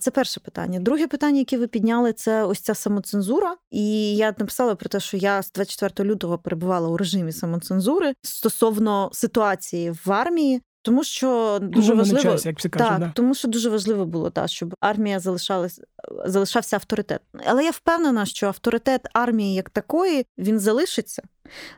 [0.00, 0.80] Це перше питання.
[0.80, 3.56] Друге питання, яке ви підняли, це ось ця самоцензура.
[3.70, 9.10] І я написала про те, що я з 24 лютого перебувала у режимі самоцензури стосовно
[9.12, 10.62] ситуації в армії.
[10.82, 13.12] Тому що дуже важливо час, як всі кажуть, так, да.
[13.14, 15.80] тому що дуже важливо було та щоб армія залишалась
[16.24, 17.20] залишався авторитет.
[17.46, 21.22] Але я впевнена, що авторитет армії як такої він залишиться,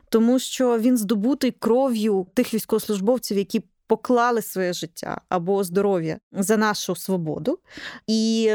[0.09, 6.95] тому що він здобутий кров'ю тих військовослужбовців, які поклали своє життя або здоров'я за нашу
[6.95, 7.59] свободу.
[8.07, 8.51] І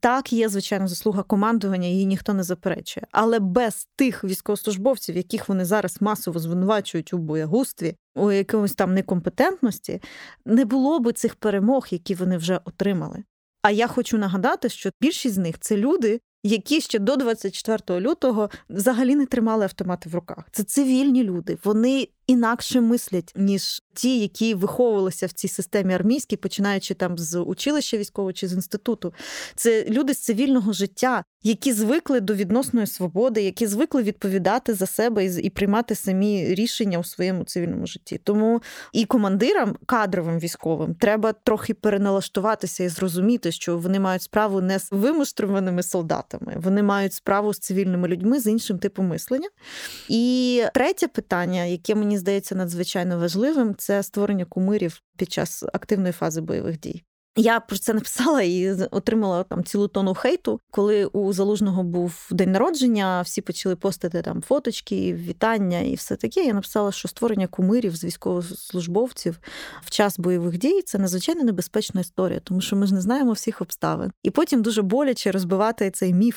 [0.00, 3.06] так є, звичайно, заслуга командування, її ніхто не заперечує.
[3.12, 10.02] Але без тих військовослужбовців, яких вони зараз масово звинувачують у боягустві, у якомусь там некомпетентності,
[10.44, 13.24] не було би цих перемог, які вони вже отримали.
[13.62, 18.50] А я хочу нагадати, що більшість з них це люди, які ще до 24 лютого
[18.70, 20.44] взагалі не тримали автомати в руках.
[20.52, 21.58] Це цивільні люди.
[21.64, 27.96] Вони інакше мислять, ніж ті, які виховувалися в цій системі армійській, починаючи там з училища
[27.96, 29.14] військового чи з інституту.
[29.56, 35.24] Це люди з цивільного життя, які звикли до відносної свободи, які звикли відповідати за себе
[35.24, 38.20] і приймати самі рішення у своєму цивільному житті.
[38.24, 38.62] Тому
[38.92, 44.88] і командирам кадровим військовим треба трохи переналаштуватися і зрозуміти, що вони мають справу не з
[44.90, 49.48] вимуштрованими солдатами, вони мають справу з цивільними людьми з іншим типом мислення.
[50.08, 56.40] І третє питання, яке мені здається надзвичайно важливим, це створення кумирів під час активної фази
[56.40, 57.04] бойових дій.
[57.36, 60.60] Я про це написала і отримала там цілу тону хейту.
[60.70, 66.44] Коли у залужного був день народження, всі почали постити там фоточки, вітання і все таке.
[66.44, 69.38] Я написала, що створення кумирів з військовослужбовців
[69.82, 73.60] в час бойових дій це надзвичайно небезпечна історія, тому що ми ж не знаємо всіх
[73.60, 74.12] обставин.
[74.22, 76.36] І потім дуже боляче розбивати цей міф.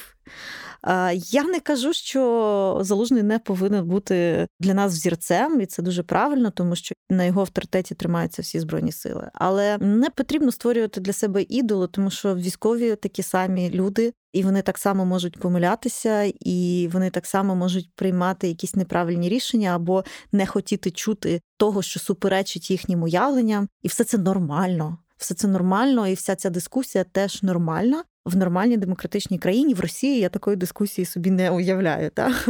[1.15, 6.51] Я не кажу, що залужний не повинен бути для нас взірцем, і це дуже правильно,
[6.51, 9.29] тому що на його авторитеті тримаються всі збройні сили.
[9.34, 14.62] Але не потрібно створювати для себе ідоли, тому що військові такі самі люди, і вони
[14.62, 20.46] так само можуть помилятися, і вони так само можуть приймати якісь неправильні рішення або не
[20.46, 24.98] хотіти чути того, що суперечить їхнім уявленням, і все це нормально.
[25.17, 30.19] Все це нормально, і вся ця дискусія теж нормальна в нормальній демократичній країні в Росії
[30.19, 32.09] я такої дискусії собі не уявляю.
[32.09, 32.49] Так?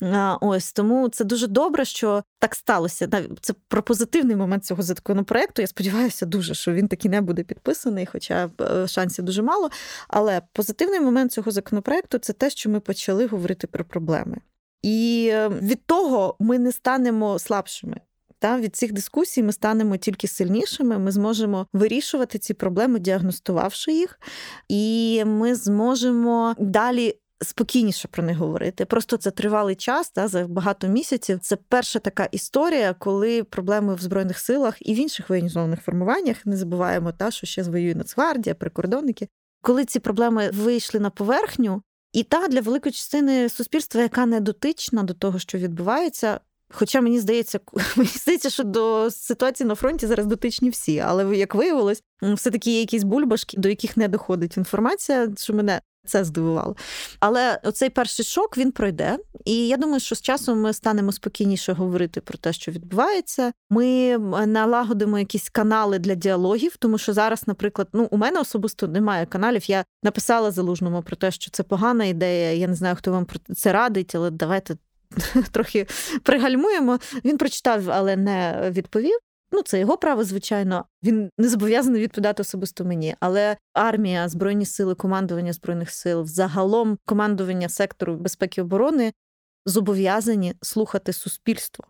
[0.40, 3.08] Ось тому це дуже добре, що так сталося.
[3.40, 5.62] Це про позитивний момент цього законопроекту.
[5.62, 9.70] Я сподіваюся, дуже що він таки не буде підписаний, хоча е, шансів дуже мало.
[10.08, 14.36] Але позитивний момент цього законопроекту це те, що ми почали говорити про проблеми.
[14.82, 18.00] І е, від того ми не станемо слабшими.
[18.42, 20.98] Та від цих дискусій ми станемо тільки сильнішими.
[20.98, 24.20] Ми зможемо вирішувати ці проблеми, діагностувавши їх,
[24.68, 27.18] і ми зможемо далі.
[27.42, 28.84] Спокійніше про них говорити.
[28.84, 31.38] Просто це тривалий час, та за багато місяців.
[31.42, 36.56] Це перша така історія, коли проблеми в збройних силах і в інших воєнізованих формуваннях не
[36.56, 39.28] забуваємо, та що ще воює Нацгвардія, прикордонники.
[39.60, 45.02] Коли ці проблеми вийшли на поверхню, і та для великої частини суспільства, яка не дотична
[45.02, 46.40] до того, що відбувається,
[46.72, 47.60] Хоча мені здається,
[47.96, 52.70] мені здається, що до ситуації на фронті зараз дотичні всі, але як виявилось, все таки
[52.70, 55.80] є якісь бульбашки, до яких не доходить інформація, що мене.
[56.06, 56.76] Це здивувало.
[57.20, 59.18] Але оцей перший шок він пройде.
[59.44, 63.52] І я думаю, що з часом ми станемо спокійніше говорити про те, що відбувається.
[63.70, 69.26] Ми налагодимо якісь канали для діалогів, тому що зараз, наприклад, ну у мене особисто немає
[69.26, 69.70] каналів.
[69.70, 72.52] Я написала залужному про те, що це погана ідея.
[72.52, 74.76] Я не знаю, хто вам про це радить, але давайте
[75.52, 75.86] трохи
[76.22, 76.98] пригальмуємо.
[77.24, 79.18] Він прочитав, але не відповів.
[79.52, 80.84] Ну, це його право, звичайно.
[81.02, 83.14] Він не зобов'язаний відповідати особисто мені.
[83.20, 89.12] Але армія, збройні сили, командування збройних сил, взагалом командування сектору безпеки і оборони
[89.66, 91.84] зобов'язані слухати суспільство.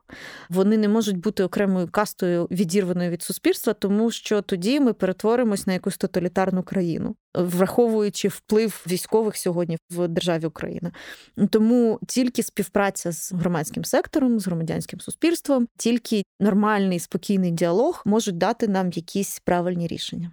[0.50, 5.72] Вони не можуть бути окремою кастою відірваною від суспільства, тому що тоді ми перетворимось на
[5.72, 10.92] якусь тоталітарну країну, враховуючи вплив військових сьогодні в державі Україна.
[11.50, 18.68] Тому тільки співпраця з громадським сектором, з громадянським суспільством, тільки нормальний спокійний діалог можуть дати
[18.68, 20.30] нам якісь правильні рішення.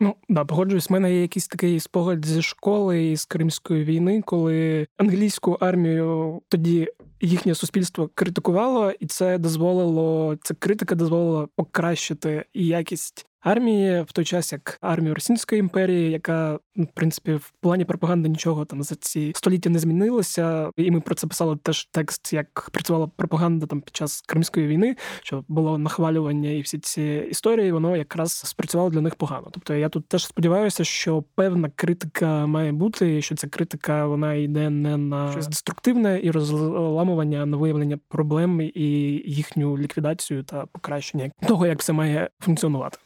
[0.00, 4.22] Ну да, погоджуюсь, в мене є якийсь такий спогад зі школи і з Кримської війни,
[4.26, 6.88] коли англійську армію тоді
[7.20, 14.52] їхнє суспільство критикувало, і це дозволило, ця критика дозволила покращити якість армії, в той час
[14.52, 19.32] як армію Російської імперії, яка ну, в принципі в плані пропаганди нічого там за ці
[19.34, 20.70] століття не змінилося.
[20.76, 24.96] І ми про це писали теж текст, як працювала пропаганда там під час Кримської війни,
[25.22, 29.48] що було нахвалювання і всі ці історії, воно якраз спрацювало для них погано.
[29.52, 34.34] Тобто я тут теж сподіваюся, що певна критика має бути, і що ця критика вона
[34.34, 38.90] йде не на щось деструктивне і розламування, на виявлення проблем і
[39.26, 42.98] їхню ліквідацію та покращення того, як все має функціонувати.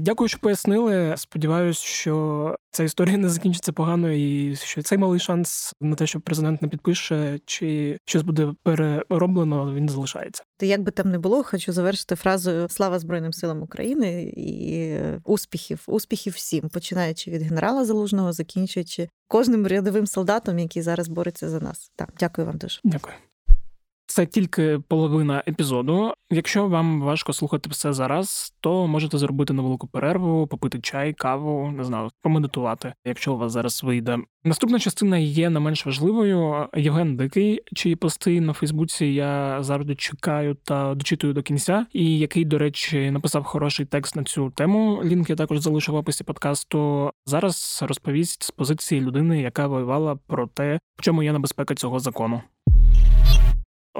[0.00, 1.14] Дякую, що пояснили.
[1.16, 6.20] Сподіваюсь, що ця історія не закінчиться погано, і що цей малий шанс на те, що
[6.20, 10.42] президент не підпише, чи щось буде перероблено, він залишається.
[10.60, 16.32] Як би там не було, хочу завершити фразою Слава Збройним силам України і успіхів, успіхів
[16.32, 21.90] всім, починаючи від генерала залужного, закінчуючи кожним рядовим солдатом, який зараз бореться за нас.
[21.96, 22.80] Так, дякую вам дуже.
[22.84, 23.14] Дякую.
[24.10, 26.12] Це тільки половина епізоду.
[26.30, 31.84] Якщо вам важко слухати все зараз, то можете зробити невелику перерву, попити чай, каву, не
[31.84, 34.18] знаю, помедитувати, якщо у вас зараз вийде.
[34.44, 36.68] Наступна частина є не менш важливою.
[36.76, 42.44] Євген Дикий, чиї пости на Фейсбуці я завжди чекаю та дочитую до кінця, і який,
[42.44, 45.00] до речі, написав хороший текст на цю тему.
[45.04, 47.10] Лінк я також залишив в описі подкасту.
[47.26, 52.42] Зараз розповість з позиції людини, яка воювала про те, в чому є небезпека цього закону.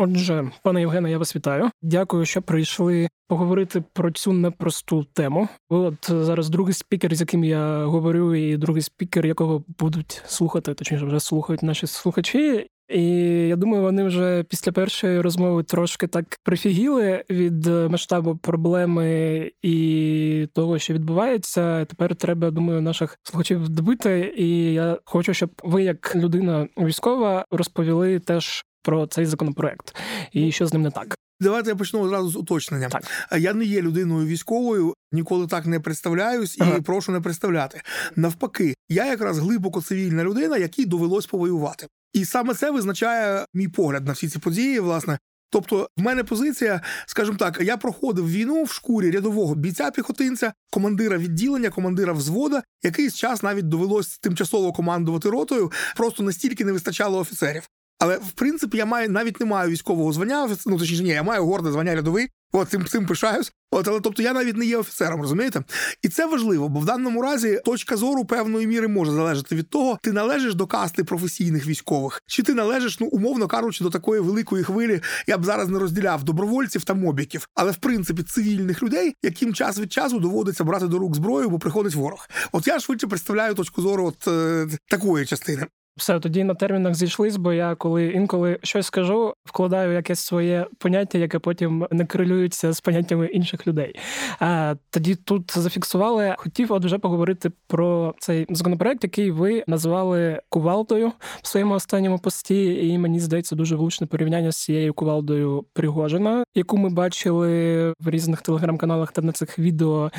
[0.00, 1.70] Отже, пане Євгене, я вас вітаю.
[1.82, 5.48] Дякую, що прийшли поговорити про цю непросту тему.
[5.70, 10.74] Ви от зараз другий спікер, з яким я говорю, і другий спікер, якого будуть слухати,
[10.74, 12.66] точніше вже слухають наші слухачі.
[12.88, 13.02] І
[13.48, 20.78] я думаю, вони вже після першої розмови трошки так прифігіли від масштабу проблеми і того,
[20.78, 21.84] що відбувається.
[21.84, 24.34] Тепер треба, думаю, наших слухачів добити.
[24.36, 29.96] І я хочу, щоб ви, як людина військова, розповіли теж про цей законопроект
[30.32, 31.18] і що з ним не так.
[31.40, 32.88] Давайте я почну одразу з уточнення.
[32.88, 33.02] Так.
[33.38, 36.80] Я не є людиною військовою, ніколи так не представляюсь і ага.
[36.80, 37.82] прошу не представляти.
[38.16, 41.86] Навпаки, я якраз глибоко цивільна людина, якій довелось повоювати.
[42.12, 45.18] І саме це визначає мій погляд на всі ці події, власне.
[45.50, 51.18] Тобто, в мене позиція, скажімо так, я проходив війну в шкурі рядового бійця піхотинця, командира
[51.18, 52.62] відділення, командира взвода.
[52.82, 57.68] Якийсь час навіть довелось тимчасово командувати ротою, просто настільки не вистачало офіцерів.
[57.98, 60.48] Але в принципі я маю навіть не маю військового звання.
[60.66, 62.28] Ну точніше, ні, я маю горде звання рядовий.
[62.52, 63.52] От цим цим пишаюсь.
[63.70, 65.62] От, але тобто я навіть не є офіцером, розумієте?
[66.02, 69.98] І це важливо, бо в даному разі точка зору певної міри може залежати від того,
[70.02, 74.64] ти належиш до касти професійних військових, чи ти належиш, ну умовно кажучи, до такої великої
[74.64, 79.54] хвилі, я б зараз не розділяв добровольців та мобіків, але в принципі цивільних людей, яким
[79.54, 82.28] час від часу доводиться брати до рук зброю, бо приходить ворог.
[82.52, 85.66] От я швидше представляю точку зору от е, такої частини.
[85.98, 91.18] Все, тоді на термінах зійшлись, бо я коли інколи щось скажу, вкладаю якесь своє поняття,
[91.18, 93.94] яке потім не корелюється з поняттями інших людей.
[94.40, 96.34] А тоді тут зафіксували.
[96.38, 102.88] Хотів от вже поговорити про цей законопроект, який ви назвали кувалдою в своєму останньому пості.
[102.88, 107.48] І мені здається дуже влучне порівняння з цією кувалдою Пригожина, яку ми бачили
[108.00, 110.10] в різних телеграм-каналах та на цих відео.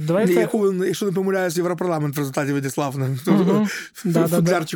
[0.00, 0.32] Давайте...
[0.32, 3.66] Яку, якщо не помиляюсь, європарламент в результаті відіслав угу.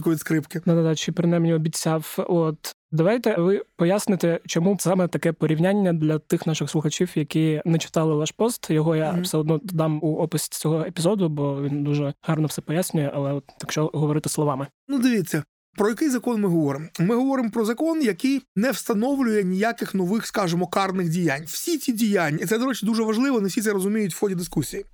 [0.08, 0.60] Фуджарчику від скрипки.
[0.66, 2.14] Да-да-да, чи принаймні обіцяв.
[2.28, 8.14] От давайте ви поясните, чому саме таке порівняння для тих наших слухачів, які не читали
[8.14, 8.70] ваш пост.
[8.70, 9.22] Його я mm-hmm.
[9.22, 13.10] все одно додам у опис цього епізоду, бо він дуже гарно все пояснює.
[13.14, 15.42] Але от якщо говорити словами, ну дивіться.
[15.76, 16.86] Про який закон ми говоримо?
[17.00, 21.44] Ми говоримо про закон, який не встановлює ніяких нових, скажімо, карних діянь.
[21.46, 24.34] Всі ці діяння, і це, до речі, дуже важливо, не всі це розуміють в ході
[24.34, 24.84] дискусії.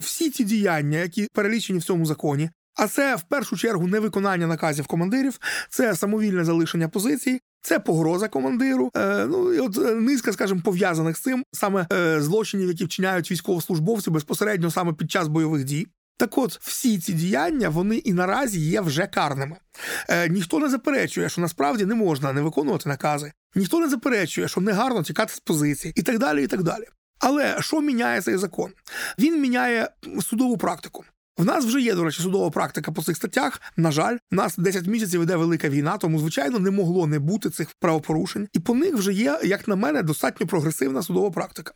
[0.00, 4.86] Всі ці діяння, які перелічені в цьому законі, а це в першу чергу невиконання наказів
[4.86, 5.38] командирів,
[5.70, 8.90] це самовільне залишення позицій, це погроза командиру.
[8.96, 13.30] Е, Ну і от е, низка, скажімо, пов'язаних з цим саме е, злочинів, які вчиняють
[13.30, 15.86] військовослужбовці безпосередньо саме під час бойових дій.
[16.16, 19.56] Так, от всі ці діяння вони і наразі є вже карними.
[20.08, 24.60] Е, Ніхто не заперечує, що насправді не можна не виконувати накази, ніхто не заперечує, що
[24.60, 26.44] не гарно тікати з позиції, і так далі.
[26.44, 26.84] і так далі.
[27.18, 28.72] Але що міняє цей закон?
[29.18, 29.88] Він міняє
[30.22, 31.04] судову практику.
[31.36, 33.60] В нас вже є, до речі, судова практика по цих статтях.
[33.76, 37.50] На жаль, у нас 10 місяців іде велика війна, тому звичайно не могло не бути
[37.50, 41.72] цих правопорушень, і по них вже є, як на мене, достатньо прогресивна судова практика.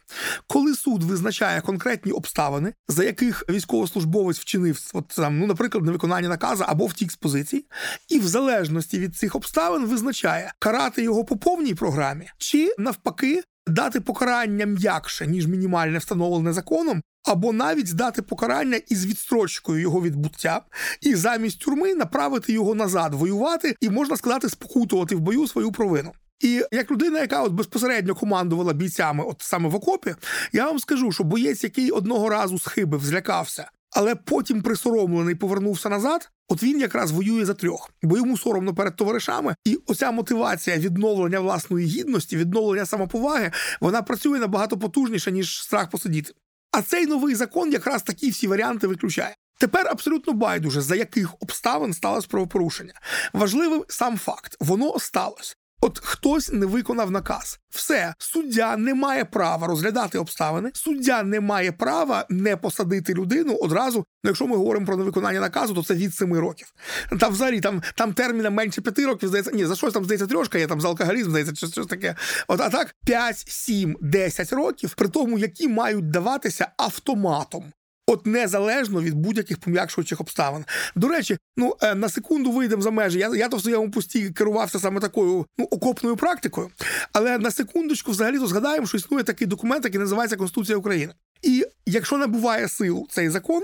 [0.46, 6.64] Коли суд визначає конкретні обставини, за яких військовослужбовець вчинив от там, ну, наприклад, невиконання наказу
[6.66, 7.64] або втік з позицій,
[8.08, 14.00] і в залежності від цих обставин визначає карати його по повній програмі, чи навпаки дати
[14.00, 20.60] покарання м'якше ніж мінімальне встановлене законом, або навіть здати покарання із відстрочкою його відбуття,
[21.00, 26.12] і замість тюрми направити його назад, воювати і можна сказати, спокутувати в бою свою провину.
[26.40, 30.14] І як людина, яка от безпосередньо командувала бійцями, от саме в окопі,
[30.52, 36.30] я вам скажу, що боєць, який одного разу схибив, злякався, але потім присоромлений повернувся назад.
[36.48, 41.40] От він якраз воює за трьох, бо йому соромно перед товаришами, і оця мотивація відновлення
[41.40, 46.32] власної гідності, відновлення самоповаги, вона працює набагато потужніше ніж страх посидіти.
[46.70, 49.34] А цей новий закон якраз такі всі варіанти виключає.
[49.60, 52.92] Тепер абсолютно байдуже, за яких обставин сталося правопорушення.
[53.32, 55.54] Важливий сам факт, воно сталося.
[55.80, 57.60] От хтось не виконав наказ.
[57.70, 63.98] Все, суддя не має права розглядати обставини, суддя не має права не посадити людину одразу.
[63.98, 66.72] Ну, якщо ми говоримо про невиконання наказу, то це від семи років.
[67.20, 70.58] Там взагалі там там терміна менше п'яти років, здається, ні, за щось там здається трьошка,
[70.58, 72.14] є там за алкоголізм, здається, щось, щось таке.
[72.48, 77.72] От а так 5, 7, 10 років, при тому, які мають даватися автоматом.
[78.08, 80.64] От незалежно від будь-яких пом'якшуючих обставин.
[80.94, 83.18] До речі, ну е, на секунду вийдемо за межі.
[83.18, 86.70] Я я то в своєму пості керувався саме такою ну окопною практикою.
[87.12, 91.12] Але на секундочку, взагалі, то згадаємо, що існує такий документ, який називається Конституція України.
[91.42, 93.62] І якщо набуває силу цей закон.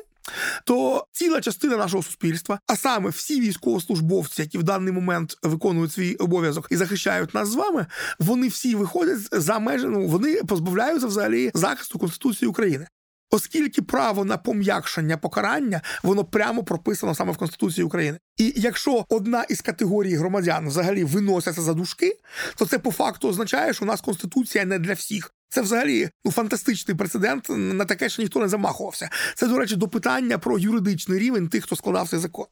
[0.64, 6.14] То ціла частина нашого суспільства, а саме всі військовослужбовці, які в даний момент виконують свій
[6.14, 7.86] обов'язок і захищають нас з вами,
[8.18, 12.86] вони всі виходять за межі, ну вони позбавляються взагалі захисту Конституції України
[13.34, 18.18] оскільки право на пом'якшення покарання воно прямо прописано саме в Конституції України.
[18.36, 22.18] І якщо одна із категорій громадян взагалі виносяться за дужки,
[22.56, 25.30] то це по факту означає, що у нас конституція не для всіх.
[25.48, 27.46] Це взагалі ну фантастичний прецедент.
[27.48, 29.10] На таке ще ніхто не замахувався.
[29.34, 32.46] Це, до речі, до питання про юридичний рівень тих, хто складав цей закон.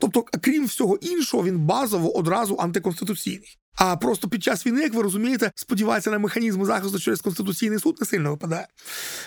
[0.00, 3.58] Тобто, крім всього іншого, він базово одразу антиконституційний.
[3.74, 7.96] А просто під час війни, як ви розумієте, сподіватися на механізми захисту через конституційний суд
[8.00, 8.66] не сильно випадає.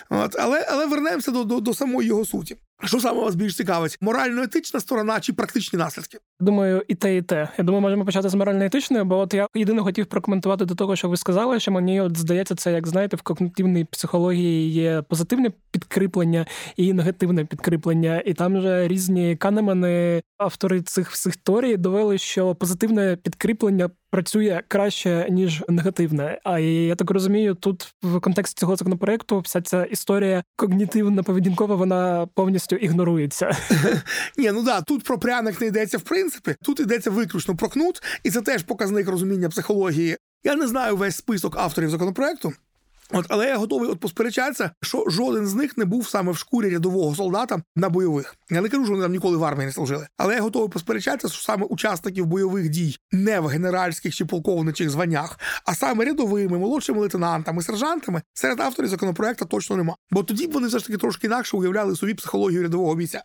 [0.09, 2.57] От, Але але вернемося до, до, до самої його суті.
[2.83, 3.97] Що саме вас більш цікавить?
[4.01, 6.17] Морально-етична сторона чи практичні наслідки?
[6.39, 7.49] Думаю, і те, і те.
[7.57, 11.09] Я думаю, можемо почати з морально-етичної, бо от я єдине хотів прокоментувати до того, що
[11.09, 16.45] ви сказали, що мені от здається, це як знаєте, в когнитивній психології є позитивне підкріплення
[16.75, 23.17] і негативне підкріплення, і там вже різні канемани, автори цих всіх теорій довели, що позитивне
[23.23, 26.39] підкріплення працює краще ніж негативне.
[26.43, 32.27] А я так розумію, тут в контексті цього законопроекту вся ця історія когнітивно поведінкова вона
[32.33, 33.57] повністю ігнорується.
[34.37, 36.55] Ні, ну да, тут про пряник не йдеться в принципі.
[36.63, 40.17] Тут йдеться виключно про кнут, і це теж показник розуміння психології.
[40.43, 42.53] Я не знаю весь список авторів законопроекту.
[43.11, 46.69] От, але я готовий от посперечатися, що жоден з них не був саме в шкурі
[46.69, 48.35] рядового солдата на бойових.
[48.49, 50.07] Я не кажу, що вони там ніколи в армії не служили.
[50.17, 55.39] Але я готовий посперечатися, що саме учасників бойових дій не в генеральських чи полковничих званнях,
[55.65, 59.95] а саме рядовими, молодшими лейтенантами, сержантами серед авторів законопроекту точно нема.
[60.11, 63.23] Бо тоді б вони все ж таки трошки інакше уявляли собі психологію рядового бійця.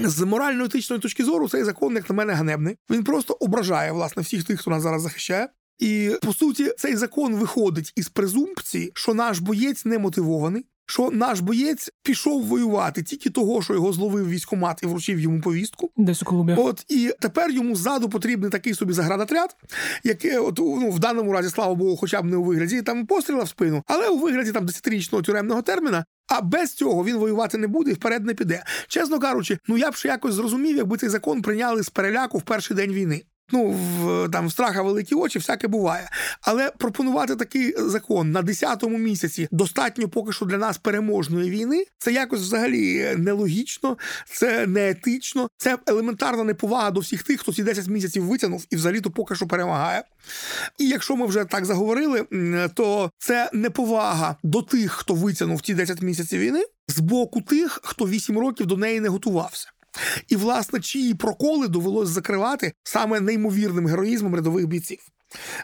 [0.00, 2.76] З морально-етичної точки зору цей закон, як на мене, ганебний.
[2.90, 5.48] Він просто ображає власне всіх тих, хто нас зараз захищає.
[5.82, 10.66] І по суті, цей закон виходить із презумпції, що наш боєць не мотивований.
[10.86, 15.90] Що наш боєць пішов воювати тільки того, що його зловив військомат і вручив йому повістку.
[15.96, 16.54] Десь у клубі.
[16.58, 19.56] От і тепер йому ззаду потрібний такий собі заградотряд,
[20.04, 23.42] який от ну в даному разі, слава Богу, хоча б не у вигляді там постріла
[23.44, 26.04] в спину, але у вигляді там десятирічного тюремного терміна.
[26.28, 28.64] А без цього він воювати не буде і вперед не піде.
[28.88, 32.42] Чесно кажучи, ну я б ще якось зрозумів, якби цей закон прийняли з переляку в
[32.42, 33.22] перший день війни.
[33.50, 36.10] Ну, в там в страха великі очі, всяке буває.
[36.40, 41.84] Але пропонувати такий закон на 10-му місяці достатньо поки що для нас переможної війни.
[41.98, 47.88] Це якось взагалі нелогічно, це неетично, це елементарна неповага до всіх тих, хто ці 10
[47.88, 50.02] місяців витягнув і взагалі то поки що перемагає.
[50.78, 52.26] І якщо ми вже так заговорили,
[52.74, 58.08] то це неповага до тих, хто витягнув ті 10 місяців війни, з боку тих, хто
[58.08, 59.71] 8 років до неї не готувався.
[60.28, 64.98] І, власне, чиї проколи довелось закривати саме неймовірним героїзмом рядових бійців.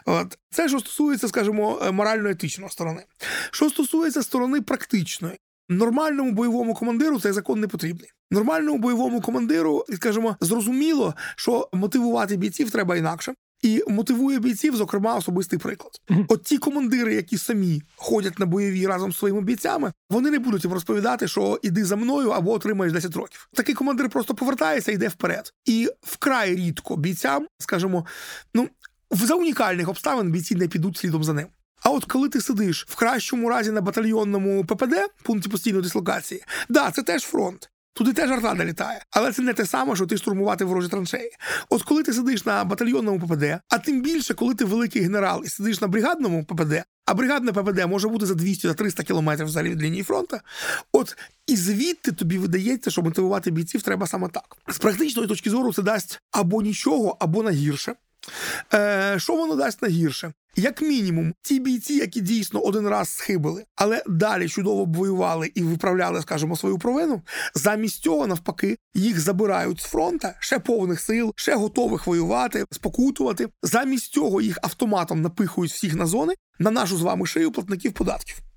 [0.05, 3.03] От Це що стосується, скажімо, е, морально-етичної сторони.
[3.51, 8.09] Що стосується сторони практичної, нормальному бойовому командиру цей закон не потрібний.
[8.31, 13.33] Нормальному бойовому командиру, скажімо, зрозуміло, що мотивувати бійців треба інакше.
[13.61, 16.01] І мотивує бійців, зокрема, особистий приклад.
[16.27, 20.63] От ті командири, які самі ходять на бойові разом з своїми бійцями, вони не будуть
[20.63, 23.49] їм розповідати, що іди за мною або отримаєш 10 років.
[23.53, 25.53] Такий командир просто повертається і йде вперед.
[25.65, 28.05] І вкрай рідко бійцям, скажімо,
[28.53, 28.69] ну
[29.11, 31.47] за унікальних обставин бійці не підуть слідом за ним.
[31.83, 36.91] А от коли ти сидиш в кращому разі на батальйонному ППД, пункті постійної дислокації, да,
[36.91, 37.69] це теж фронт.
[37.99, 41.31] Туди теж арта літає, але це не те саме, що ти штурмувати ворожі траншеї.
[41.69, 45.49] От коли ти сидиш на батальйонному ППД, а тим більше, коли ти великий генерал і
[45.49, 50.03] сидиш на бригадному ППД, а бригадне ППД може бути за 200-300 кілометрів взагалі від лінії
[50.03, 50.37] фронту.
[50.91, 54.57] От і звідти тобі видається, що мотивувати бійців треба саме так.
[54.67, 57.93] З практичної точки зору це дасть або нічого, або на гірше.
[58.73, 60.33] Е, Що воно дасть на гірше?
[60.55, 65.63] Як мінімум, ті бійці, які дійсно один раз схибили, але далі чудово б воювали і
[65.63, 67.21] виправляли, скажімо, свою провину.
[67.55, 73.47] Замість цього, навпаки, їх забирають з фронта ще повних сил, ще готових воювати, спокутувати.
[73.63, 78.48] Замість цього їх автоматом напихують всіх на зони на нашу з вами шию платників податків.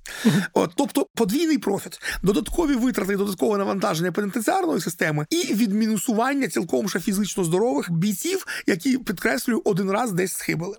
[0.53, 7.45] От, Тобто подвійний профіт, додаткові витрати, додаткове навантаження пенітенціарної системи і відмінусування цілком ще фізично
[7.45, 10.77] здорових бійців, які підкреслюю один раз десь схибили.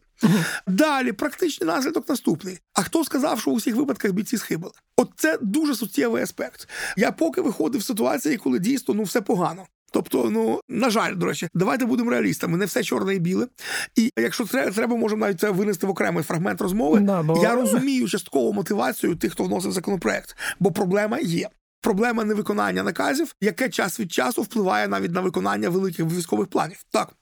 [0.67, 2.59] Далі практичний наслідок наступний.
[2.73, 4.73] А хто сказав, що у всіх випадках бійці схибили?
[4.97, 6.69] От це дуже суттєвий аспект.
[6.97, 9.65] Я поки виходив з ситуації, коли дійсно ну все погано.
[9.93, 12.57] Тобто, ну на жаль, до речі, давайте будемо реалістами.
[12.57, 13.47] Не все чорне і біле.
[13.95, 16.99] І якщо треба, треба можемо навіть це винести в окремий фрагмент розмови.
[16.99, 17.43] Да, бо...
[17.43, 21.49] Я розумію частково мотивацію тих, хто вносив законопроект, бо проблема є.
[21.81, 26.83] Проблема невиконання наказів, яке час від часу впливає навіть на виконання великих військових планів.
[26.91, 27.13] Так,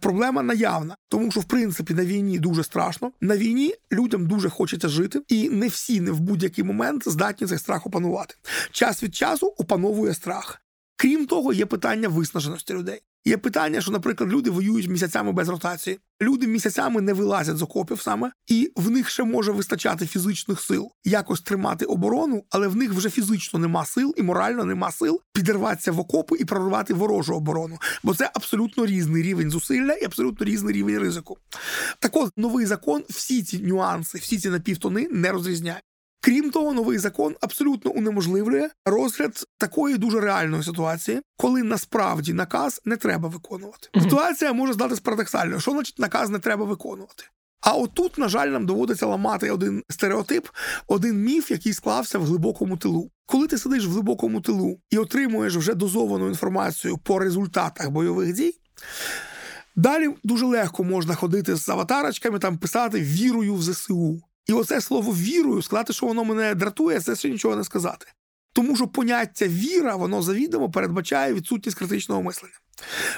[0.00, 3.12] проблема наявна, тому що в принципі на війні дуже страшно.
[3.20, 7.58] На війні людям дуже хочеться жити, і не всі не в будь-який момент здатні цей
[7.58, 8.34] страх опанувати.
[8.70, 10.61] Час від часу опановує страх.
[11.02, 13.00] Крім того, є питання виснаженості людей.
[13.24, 15.98] Є питання, що, наприклад, люди воюють місяцями без ротації.
[16.22, 20.90] Люди місяцями не вилазять з окопів саме, і в них ще може вистачати фізичних сил
[21.04, 25.92] якось тримати оборону, але в них вже фізично нема сил і морально нема сил підірватися
[25.92, 27.78] в окопи і прорвати ворожу оборону.
[28.02, 31.38] Бо це абсолютно різний рівень зусилля і абсолютно різний рівень ризику.
[31.98, 35.80] Так от новий закон всі ці нюанси, всі ці напівтони не розрізняє.
[36.24, 42.96] Крім того, новий закон абсолютно унеможливлює розгляд такої дуже реальної ситуації, коли насправді наказ не
[42.96, 43.88] треба виконувати.
[43.94, 44.02] Mm-hmm.
[44.02, 45.60] Ситуація може здатись парадоксальною.
[45.60, 47.24] Що значить наказ не треба виконувати?
[47.60, 50.48] А отут, на жаль, нам доводиться ламати один стереотип,
[50.86, 53.10] один міф, який склався в глибокому тилу.
[53.26, 58.54] Коли ти сидиш в глибокому тилу і отримуєш вже дозовану інформацію по результатах бойових дій.
[59.76, 64.20] Далі дуже легко можна ходити з аватарочками, там писати вірую в ЗСУ.
[64.46, 68.06] І оце слово вірою сказати, що воно мене дратує, це ще нічого не сказати.
[68.52, 72.54] Тому що поняття віра, воно завідомо передбачає відсутність критичного мислення.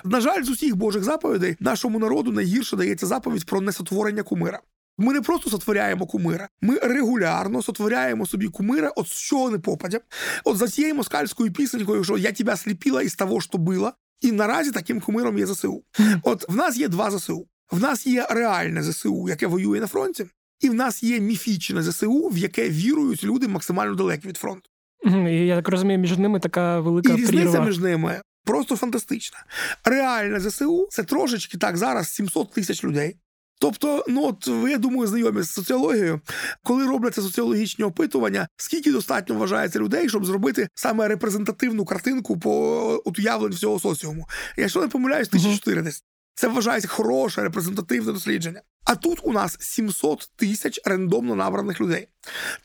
[0.04, 4.60] На жаль, з усіх Божих заповідей нашому народу найгірше дається заповідь про несотворення кумира.
[4.98, 10.00] Ми не просто сотворяємо кумира, ми регулярно сотворяємо собі кумира, от з чого не попадя.
[10.44, 13.92] От за цією москальською пісенькою, що я тебе сліпіла із того, що била.
[14.20, 15.84] І наразі таким кумиром є ЗСУ.
[16.22, 17.46] От в нас є два ЗСУ.
[17.70, 20.26] В нас є реальне ЗСУ, яке воює на фронті,
[20.64, 24.70] і в нас є міфічне ЗСУ, в яке вірують люди максимально далекі від фронту.
[25.06, 27.64] І Я так розумію, між ними така велика І різниця прірва.
[27.66, 29.38] між ними просто фантастична.
[29.84, 33.16] Реальне ЗСУ це трошечки так зараз 700 тисяч людей.
[33.60, 36.20] Тобто, ну от ви я думаю, знайомі з соціологією,
[36.62, 43.54] коли робляться соціологічні опитування, скільки достатньо вважається людей, щоб зробити саме репрезентативну картинку по уявленню
[43.54, 44.28] всього соціуму.
[44.56, 46.04] Якщо не помиляюсь, тисяч чотири десь.
[46.35, 48.62] Це вважається хороше репрезентативне дослідження.
[48.85, 52.09] А тут у нас 700 тисяч рандомно набраних людей.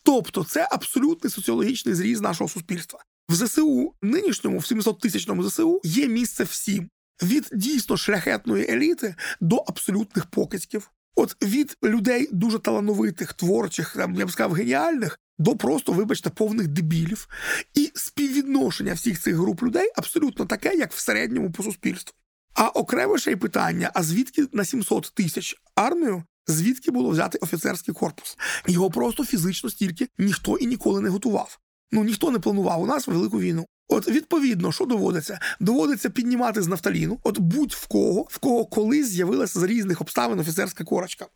[0.04, 3.00] Тобто, це абсолютний соціологічний зріз нашого суспільства.
[3.30, 6.90] В ЗСУ нинішньому, в 700 тисячному ЗСУ, є місце всім
[7.24, 10.92] від дійсно шляхетної еліти до абсолютних покидьків.
[11.16, 16.68] От від людей дуже талановитих, творчих, там я б сказав, геніальних, до просто, вибачте, повних
[16.68, 17.28] дебілів.
[17.74, 22.16] І співвідношення всіх цих груп людей абсолютно таке, як в середньому по суспільству.
[22.54, 26.24] А окреме ще й питання: а звідки на 700 тисяч армію?
[26.48, 28.38] Звідки було взяти офіцерський корпус?
[28.68, 31.60] Його просто фізично стільки ніхто і ніколи не готував.
[31.92, 33.66] Ну ніхто не планував у нас велику війну.
[33.88, 35.40] От відповідно, що доводиться?
[35.60, 40.84] Доводиться піднімати з нафталіну, от будь-в кого, в кого колись з'явилася з різних обставин офіцерська
[40.84, 41.28] корочка.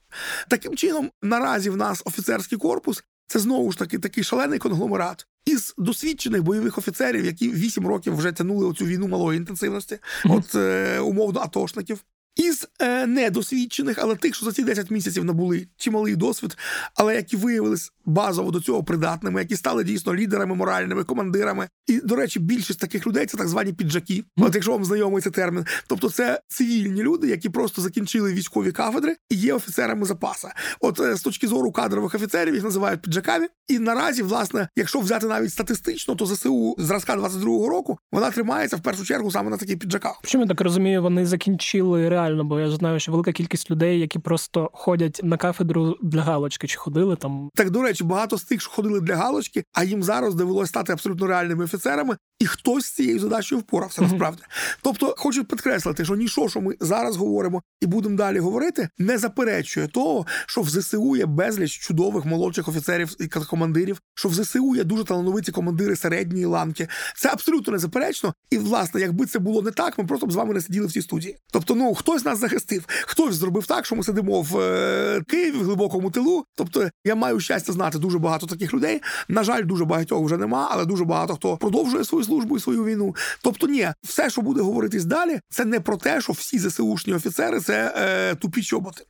[0.48, 3.04] Таким чином, наразі в нас офіцерський корпус
[3.34, 8.32] це знову ж таки такий шалений конгломерат із досвідчених бойових офіцерів, які вісім років вже
[8.32, 12.04] тянули оцю війну малої інтенсивності, от е, умовно атошників.
[12.36, 16.58] Із е, недосвідчених, але тих, що за ці 10 місяців набули чималий досвід,
[16.96, 21.68] але які виявились базово до цього придатними, які стали дійсно лідерами, моральними командирами.
[21.88, 24.24] І, до речі, більшість таких людей це так звані піджаки.
[24.38, 29.16] От якщо вам знайомий цей термін, тобто це цивільні люди, які просто закінчили військові кафедри
[29.30, 30.54] і є офіцерами запаса.
[30.80, 33.48] От е, з точки зору кадрових офіцерів їх називають піджаками.
[33.68, 38.82] І наразі, власне, якщо взяти навіть статистично, то ЗСУ зразка 22-го року вона тримається в
[38.82, 40.20] першу чергу саме на таких піджаках.
[40.24, 44.20] Що я так розумію, вони закінчили реально, бо я знаю, що велика кількість людей, які
[44.20, 47.50] просто ходять на кафедру для галочки, чи ходили там.
[47.56, 50.94] Так до речі, багато з тих, що ходили для галочки, а їм зараз довелося стати
[50.94, 54.42] абсолютно реальними офіцерами, і хтось з цією задачею впорався насправді.
[54.82, 59.88] Тобто, хочу підкреслити, що нічого, що ми зараз говоримо і будемо далі говорити, не заперечує
[59.88, 64.84] того, що в ЗСУ є безліч чудових молодших офіцерів і командирів, що в ЗСУ є
[64.84, 66.88] дуже талановиті командири середньої ланки.
[67.16, 68.34] Це абсолютно незаперечно.
[68.50, 70.92] І власне, якби це було не так, ми просто б з вами не сиділи в
[70.92, 71.38] цій студії.
[71.52, 75.58] Тобто, ну хто Хтось нас захистив, хтось зробив так, що ми сидимо в е, Києві
[75.58, 76.46] в глибокому тилу.
[76.56, 79.02] Тобто, я маю щастя знати дуже багато таких людей.
[79.28, 82.86] На жаль, дуже багатьох вже нема, але дуже багато хто продовжує свою службу і свою
[82.86, 83.16] війну.
[83.42, 87.60] Тобто, ні, все, що буде говоритись далі, це не про те, що всі ЗСУшні офіцери
[87.60, 89.06] це е, тупі чоботи.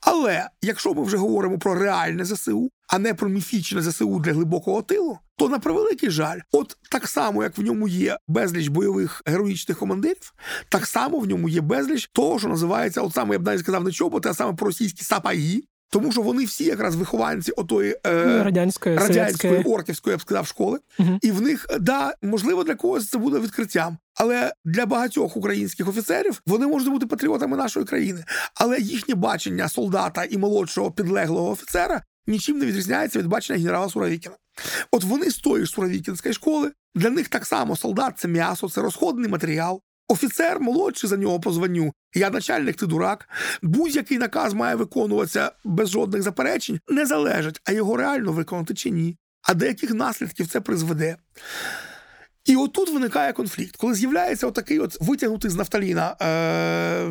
[0.00, 4.82] Але якщо ми вже говоримо про реальне ЗСУ, а не про міфічне ЗСУ для глибокого
[4.82, 9.78] тилу, то на превеликий жаль, от так само, як в ньому є безліч бойових героїчних
[9.78, 10.34] командирів,
[10.68, 13.84] так само в ньому є безліч того, що називається, от саме я б навіть сказав
[13.84, 15.68] не чоботи, а саме російські сапаї.
[15.90, 20.78] Тому що вони всі якраз вихованці отої е, радянської радянської орківської, я б сказав, школи,
[20.98, 21.18] угу.
[21.22, 23.98] і в них да можливо для когось це буде відкриттям.
[24.14, 28.24] Але для багатьох українських офіцерів вони можуть бути патріотами нашої країни.
[28.54, 34.34] Але їхнє бачення солдата і молодшого підлеглого офіцера нічим не відрізняється від бачення генерала Суровікіна.
[34.90, 38.80] От вони з тої ж Суровікінської школи, для них так само солдат це м'ясо, це
[38.80, 39.80] розходний матеріал.
[40.08, 43.28] Офіцер молодший за нього по званню, я начальник, ти дурак.
[43.62, 49.16] Будь-який наказ має виконуватися без жодних заперечень, не залежить, а його реально виконати чи ні.
[49.42, 51.16] А деяких наслідків це призведе.
[52.44, 57.04] І отут виникає конфлікт, коли з'являється отакий от витягнутий з нафталіна е-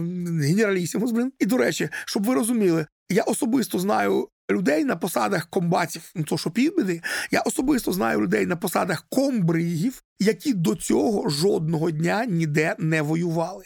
[0.47, 1.31] генералісімус, блин.
[1.39, 6.37] І до речі, щоб ви розуміли, я особисто знаю людей на посадах комбатів, ну то
[6.37, 12.75] що півбіди, я особисто знаю людей на посадах комбригів, які до цього жодного дня ніде
[12.79, 13.63] не воювали.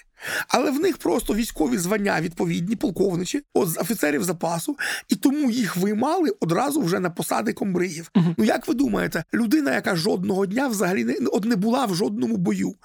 [0.48, 4.78] Але в них просто військові звання відповідні, полковничі, от з офіцерів запасу,
[5.10, 8.12] і тому їх виймали одразу вже на посади комбригів.
[8.16, 8.36] Uh-huh.
[8.38, 12.38] Ну як ви думаєте, людина, яка жодного дня взагалі не от не була в жодному
[12.38, 12.76] бою?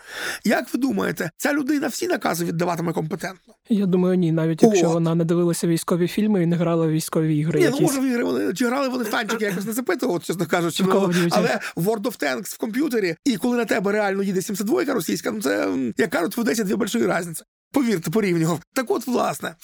[0.45, 3.55] Як ви думаєте, ця людина всі накази віддаватиме компетентно?
[3.69, 4.95] Я думаю, ні, навіть якщо от.
[4.95, 7.59] вона не дивилася військові фільми і не грала в військові ігри.
[7.59, 7.81] Ні, якісь.
[7.81, 10.85] ну може в ігри вони чи грали вони в танчики, якось не запитував, чесно кажучи.
[10.89, 15.31] Ну, але World of Tanks в комп'ютері, і коли на тебе реально їде 72 російська,
[15.31, 17.45] ну це як кажуть, в Одесі дві большої різниці.
[17.73, 18.61] Повірте, порівнював.
[18.75, 19.55] Так от, власне,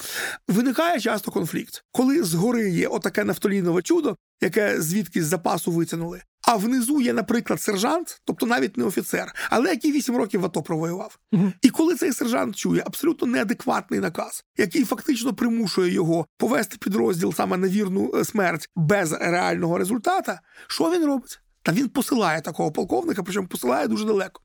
[0.47, 6.55] виникає часто конфлікт, коли згори є отаке нафтолінове чудо, яке звідки з запасу витягнули, а
[6.55, 11.19] внизу є, наприклад, сержант, тобто навіть не офіцер, але який вісім років в АТО провоював.
[11.31, 11.51] Угу.
[11.61, 17.57] І коли цей сержант чує абсолютно неадекватний наказ, який фактично примушує його повести підрозділ саме
[17.57, 21.39] на вірну е, смерть без реального результата, що він робить?
[21.67, 24.41] Та він посилає такого полковника, причому посилає дуже далеко.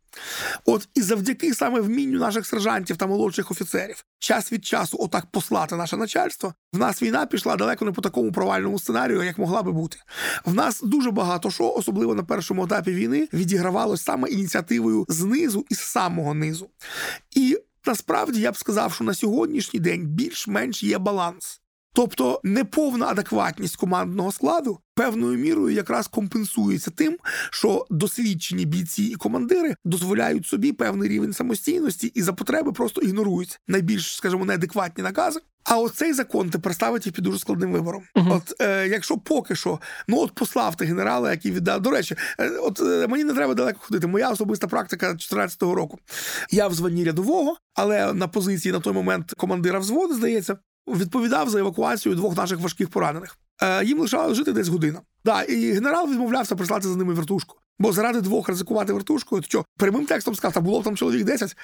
[0.65, 5.77] От і завдяки саме вмінню наших сержантів та молодших офіцерів час від часу отак послати
[5.77, 6.55] наше начальство.
[6.73, 9.97] В нас війна пішла далеко не по такому провальному сценарію, як могла би бути.
[10.45, 15.75] В нас дуже багато що, особливо на першому етапі війни, відігравалось саме ініціативою знизу і
[15.75, 16.71] з самого низу.
[17.37, 21.62] І насправді я б сказав, що на сьогоднішній день більш-менш є баланс.
[21.95, 27.17] Тобто неповна адекватність командного складу певною мірою якраз компенсується тим,
[27.51, 33.61] що досвідчені бійці і командири дозволяють собі певний рівень самостійності і за потреби просто ігнорують
[33.69, 35.41] найбільш, скажімо, неадекватні накази.
[35.65, 38.03] А оцей закон тепер ставить їх під дуже складним вибором.
[38.15, 38.37] Uh-huh.
[38.37, 41.81] От е, якщо поки що, ну от послав генерала, який віддав.
[41.81, 44.07] До речі, е, от е, мені не треба далеко ходити.
[44.07, 45.99] Моя особиста практика 2014 року.
[46.51, 50.57] Я в званні рядового, але на позиції на той момент командира взводу, здається,
[50.89, 53.39] відповідав за евакуацію двох наших важких поранених.
[53.63, 55.01] Е, Їм лишалося жити десь година.
[55.25, 57.57] Да, і генерал відмовлявся прислати за ними вертушку.
[57.79, 61.57] Бо заради двох ризикувати вертушкою, то що прямим текстом сказав, та було там чоловік 10.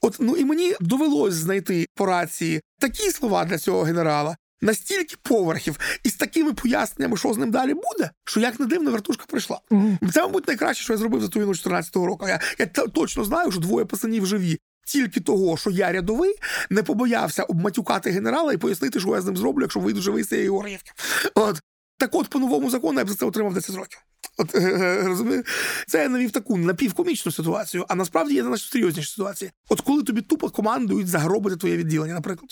[0.00, 4.36] От ну і мені довелось знайти по рації такі слова для цього генерала.
[4.64, 8.90] Настільки поверхів і з такими поясненнями, що з ним далі буде, що як не дивно,
[8.90, 9.60] вертушка прийшла.
[9.70, 10.12] Mm-hmm.
[10.12, 12.28] Це, мабуть, найкраще, що я зробив за ту війну 14-го року.
[12.28, 14.58] Я я точно знаю, що двоє пацанів живі
[14.92, 16.34] тільки того, що я рядовий,
[16.70, 20.28] не побоявся обматюкати генерала і пояснити, що я з ним зроблю, якщо вийду живий з
[20.28, 20.92] цієї горівки.
[21.34, 21.60] От
[21.98, 23.98] так, от по новому закону я б за це отримав 10 років.
[24.38, 24.54] От
[25.04, 25.44] розумію,
[25.86, 29.50] це я навів таку напівкомічну ситуацію, а насправді є значно серйозніші ситуації.
[29.68, 32.50] От коли тобі тупо командують загробити твоє відділення, наприклад.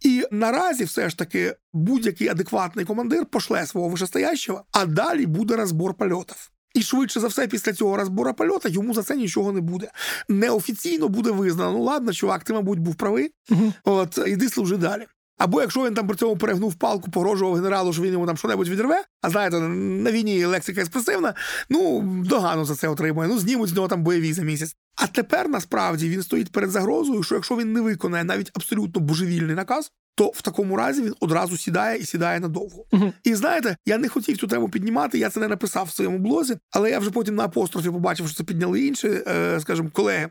[0.00, 5.94] І наразі все ж таки будь-який адекватний командир пошле свого вишестоящого, а далі буде розбор
[5.94, 6.50] польотів.
[6.74, 9.90] І швидше за все, після цього розбора польота йому за це нічого не буде.
[10.28, 11.72] Неофіційно буде визнано.
[11.72, 13.30] Ну ладно, чувак, ти, мабуть, був правий.
[13.50, 15.06] uh От іди служи далі.
[15.38, 18.68] Або якщо він там при цьому перегнув палку, погрожував генералу, що він йому там що-небудь
[18.68, 21.34] відірве, а знаєте, на війні лексика експресивна,
[21.68, 23.28] ну догану за це отримує.
[23.28, 24.76] Ну знімуть з нього там бойові за місяць.
[24.96, 29.56] А тепер насправді він стоїть перед загрозою, що якщо він не виконає навіть абсолютно божевільний
[29.56, 32.84] наказ, то в такому разі він одразу сідає і сідає надовго.
[32.92, 33.12] Uh-huh.
[33.24, 36.56] І знаєте, я не хотів цю тему піднімати, я це не написав в своєму блозі,
[36.70, 40.28] але я вже потім на апострофі побачив, що це підняли інші, е, скажімо, колеги.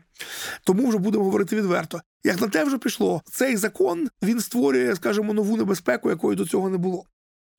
[0.64, 2.00] Тому вже будемо говорити відверто.
[2.24, 6.70] Як на те вже пішло, цей закон він створює, скажімо, нову небезпеку, якої до цього
[6.70, 7.04] не було.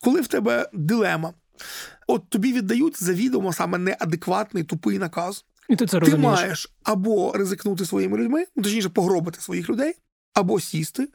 [0.04, 1.34] Коли в тебе дилема,
[2.08, 5.46] от тобі віддають завідомо саме неадекватний тупий наказ.
[5.70, 9.94] І ти це ти маєш або ризикнути своїми людьми, ну точніше погробити своїх людей,
[10.34, 11.08] або сісти,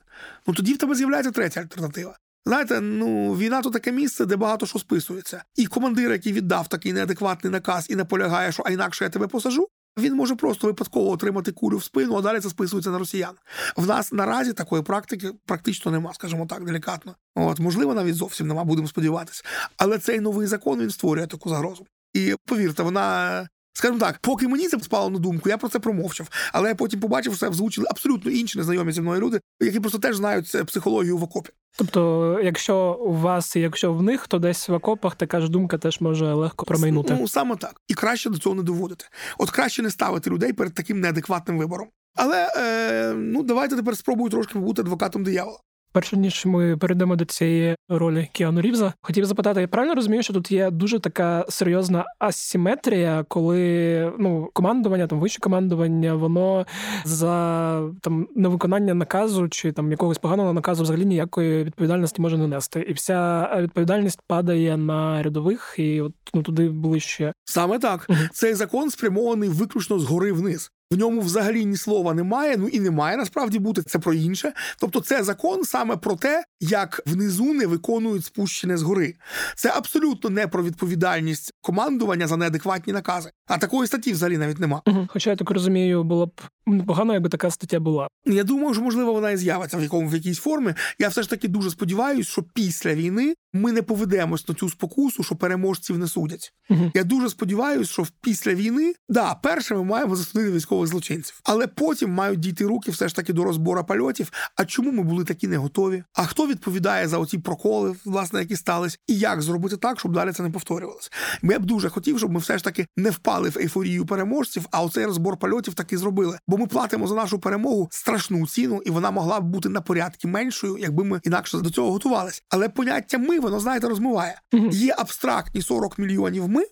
[0.46, 2.16] ну тоді в тебе з'являється третя альтернатива.
[2.46, 5.44] Знаєте, ну війна то таке місце, де багато що списується.
[5.56, 9.68] І командир, який віддав такий неадекватний наказ і наполягає, що а інакше я тебе посажу.
[9.98, 13.34] Він може просто випадково отримати кулю в спину, а далі це списується на росіян.
[13.76, 17.14] В нас наразі такої практики практично нема, скажімо так, делікатно.
[17.34, 19.44] От можливо, навіть зовсім нема, будемо сподіватися.
[19.76, 21.86] Але цей новий закон він створює таку загрозу.
[22.14, 26.28] І повірте, вона Скажімо так, поки мені це спало на думку, я про це промовчав.
[26.52, 29.98] Але я потім побачив, що це озвучили абсолютно інші незнайомі зі мною люди, які просто
[29.98, 31.50] теж знають психологію в окопі.
[31.76, 35.78] Тобто, якщо у вас і якщо в них, то десь в окопах така ж думка
[35.78, 37.16] теж може легко промайнути.
[37.20, 39.04] Ну саме так, і краще до цього не доводити.
[39.38, 41.88] От краще не ставити людей перед таким неадекватним вибором.
[42.16, 45.58] Але е, ну давайте тепер спробую трошки бути адвокатом диявола.
[45.92, 50.32] Перше ніж ми перейдемо до цієї ролі Кіану Рівза, хотів запитати, я правильно розумію, що
[50.32, 56.66] тут є дуже така серйозна асиметрія, коли ну командування, там вище командування, воно
[57.04, 62.80] за там невиконання наказу чи там якогось поганого наказу взагалі ніякої відповідальності може не нести,
[62.80, 67.32] і вся відповідальність падає на рядових, і от ну туди ближче.
[67.44, 70.70] Саме так цей закон спрямований виключно згори вниз.
[70.92, 74.52] В ньому взагалі ні слова немає, ну і немає насправді бути це про інше.
[74.80, 79.14] Тобто, це закон саме про те, як внизу не виконують спущене згори.
[79.56, 83.30] Це абсолютно не про відповідальність командування за неадекватні накази.
[83.46, 84.82] А такої статті взагалі навіть нема.
[84.86, 85.08] Угу.
[85.10, 88.08] Хоча я так розумію, було б непогано, якби така стаття була.
[88.26, 90.74] Я думаю, що можливо вона і з'явиться в якому в якійсь формі.
[90.98, 95.22] Я все ж таки дуже сподіваюся, що після війни ми не поведемось на цю спокусу,
[95.22, 96.52] що переможців не судять.
[96.70, 96.90] Угу.
[96.94, 102.10] Я дуже сподіваюся, що після війни да, перше ми маємо засудити військових злочинців, але потім
[102.10, 104.32] мають дійти руки все ж таки до розбору польотів.
[104.56, 106.04] А чому ми були такі не готові?
[106.14, 110.32] А хто відповідає за оті проколи, власне, які стались, і як зробити так, щоб далі
[110.32, 111.10] це не повторювалося?
[111.42, 114.82] Я б дуже хотів, щоб ми все ж таки не впали в ейфорію переможців, а
[114.82, 116.38] оцей розбор польотів таки зробили.
[116.48, 120.28] Бо ми платимо за нашу перемогу страшну ціну, і вона могла б бути на порядки
[120.28, 122.42] меншою, якби ми інакше до цього готувалися.
[122.48, 124.40] Але поняття ми воно знаєте розмиває.
[124.70, 126.64] Є абстрактні 40 мільйонів ми.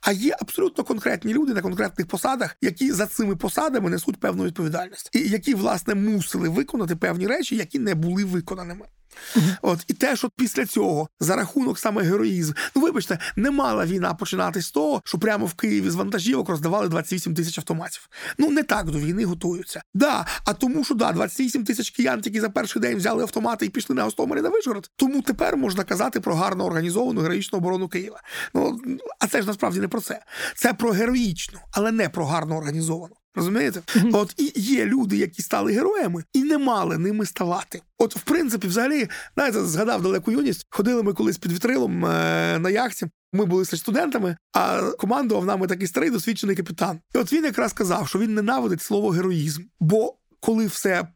[0.00, 5.10] А є абсолютно конкретні люди на конкретних посадах, які за цими посадами несуть певну відповідальність,
[5.12, 8.86] і які власне мусили виконати певні речі, які не були виконаними.
[9.62, 14.14] От і те, що після цього за рахунок саме героїзм, ну вибачте, не мала війна
[14.14, 18.08] починатись з того, що прямо в Києві з вантажівок роздавали 28 тисяч автоматів.
[18.38, 19.82] Ну не так до війни готуються.
[19.94, 23.68] Да, а тому, що да, 28 тисяч киян, які за перший день взяли автомати і
[23.68, 24.90] пішли на Гостомелі на Вишгород.
[24.96, 28.20] Тому тепер можна казати про гарно організовану героїчну оборону Києва.
[28.54, 28.80] Ну
[29.20, 30.22] а це ж насправді не про це.
[30.54, 33.16] Це про героїчну, але не про гарно організовану.
[33.36, 33.82] Розумієте?
[34.12, 37.80] От і є люди, які стали героями, і не мали ними ставати.
[37.98, 40.66] От, в принципі, взагалі, знаєте, згадав далеку юність.
[40.70, 43.06] Ходили ми колись під вітрилом е- на яхті.
[43.32, 47.00] Ми були студентами, а командував нами такий старий досвідчений капітан.
[47.14, 50.14] І от він якраз сказав, що він ненавидить слово героїзм, бо
[50.46, 51.08] коли все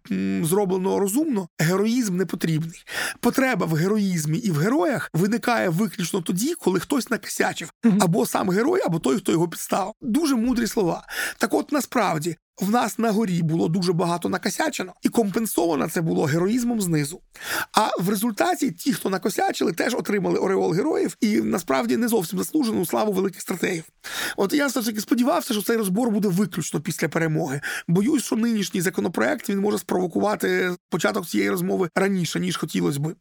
[0.42, 2.84] зроблено розумно, героїзм не потрібний.
[3.20, 8.80] Потреба в героїзмі і в героях виникає виключно тоді, коли хтось накосячив, або сам герой,
[8.86, 9.94] або той, хто його підстав.
[10.00, 11.06] Дуже мудрі слова.
[11.38, 16.24] Так, от насправді в нас на горі було дуже багато накосячено, і компенсовано це було
[16.24, 17.20] героїзмом знизу.
[17.72, 22.86] А в результаті ті, хто накосячили, теж отримали ореол героїв і насправді не зовсім заслужену
[22.86, 23.84] славу великих стратегів.
[24.36, 27.60] От я все таки сподівався, що цей розбор буде виключно після перемоги.
[27.88, 33.14] Боюсь, що нинішній законопроект він може спровокувати початок цієї розмови раніше ніж хотілося би.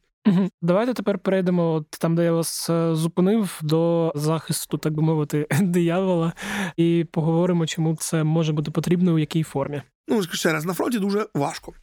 [0.61, 5.47] Давайте тепер перейдемо от там, де я вас е, зупинив, до захисту, так би мовити,
[5.61, 6.33] диявола,
[6.77, 9.81] і поговоримо, чому це може бути потрібно у якій формі.
[10.07, 11.73] Ну ще раз на фронті дуже важко.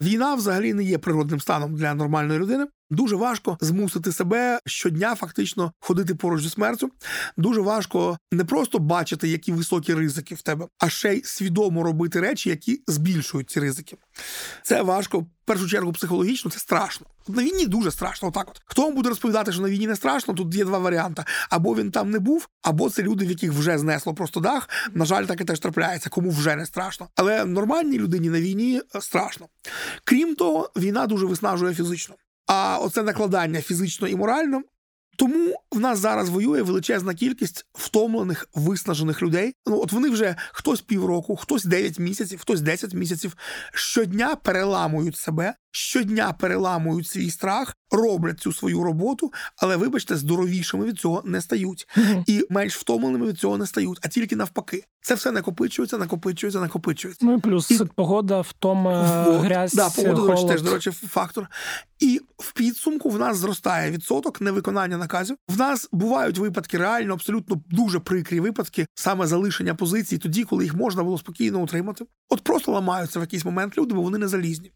[0.00, 2.66] Війна взагалі не є природним станом для нормальної людини.
[2.90, 6.90] Дуже важко змусити себе щодня фактично ходити поруч зі смертю.
[7.36, 12.20] Дуже важко не просто бачити, які високі ризики в тебе, а ще й свідомо робити
[12.20, 13.96] речі, які збільшують ці ризики.
[14.62, 17.06] Це важко в першу чергу психологічно, це страшно.
[17.28, 18.28] На війні дуже страшно.
[18.28, 20.34] Отак, от хто вам буде розповідати, що на війні не страшно?
[20.34, 23.78] Тут є два варіанти: або він там не був, або це люди, в яких вже
[23.78, 24.68] знесло просто дах.
[24.92, 27.08] На жаль, таке теж трапляється, кому вже не страшно.
[27.14, 29.48] Але нормальній людині на війні е, страшно.
[30.04, 32.14] Крім того, війна дуже виснажує фізично.
[32.46, 34.62] А оце накладання фізично і морально.
[35.16, 39.54] Тому в нас зараз воює величезна кількість втомлених, виснажених людей.
[39.66, 43.36] Ну от вони вже хтось півроку, хтось 9 місяців, хтось 10 місяців
[43.72, 50.98] щодня переламують себе щодня переламують свій страх, роблять цю свою роботу, але, вибачте, здоровішими від
[50.98, 51.88] цього не стають
[52.26, 54.84] і менш втомленими від цього не стають, а тільки навпаки.
[55.00, 57.26] Це все накопичується, накопичується, накопичується.
[57.26, 57.80] Ну і плюс і...
[57.94, 59.42] погода, втома, вот.
[59.42, 60.26] грязь, да, погода, холод.
[60.26, 61.46] до речі, теж, до речі, фактор.
[62.00, 65.36] І в підсумку в нас зростає відсоток невиконання наказів.
[65.48, 70.74] В нас бувають випадки, реально абсолютно дуже прикрі випадки, саме залишення позицій, тоді, коли їх
[70.74, 72.04] можна було спокійно утримати.
[72.34, 74.72] От просто ламаються в якийсь момент люди, бо вони не залізні.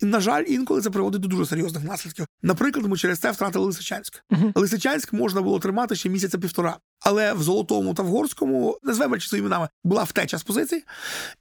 [0.00, 2.26] І, на жаль, інколи це приводить до дуже серйозних наслідків.
[2.42, 4.22] Наприклад, ми через це втратили Лисичанськ.
[4.30, 4.52] Uh-huh.
[4.54, 6.76] Лисичанськ можна було тримати ще місяця півтора.
[7.00, 10.84] Але в Золотому та в Горському, назвемо своїми іменами, була втеча з позицій,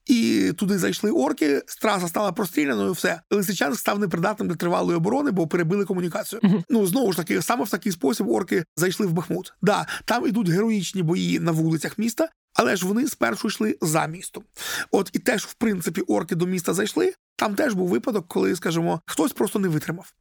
[0.06, 1.62] і туди зайшли орки.
[1.82, 2.92] Траса стала простріляною.
[2.92, 6.40] Все Лисичанськ став непридатним для тривалої оборони, бо перебили комунікацію.
[6.42, 6.64] Uh-huh.
[6.70, 9.54] Ну знову ж таки, саме в такий спосіб орки зайшли в Бахмут.
[9.62, 12.30] Да, там ідуть героїчні бої на вулицях міста.
[12.62, 14.44] Але ж вони спершу йшли за містом.
[14.92, 17.14] От і теж, в принципі, орки до міста зайшли.
[17.36, 20.14] Там теж був випадок, коли, скажімо, хтось просто не витримав.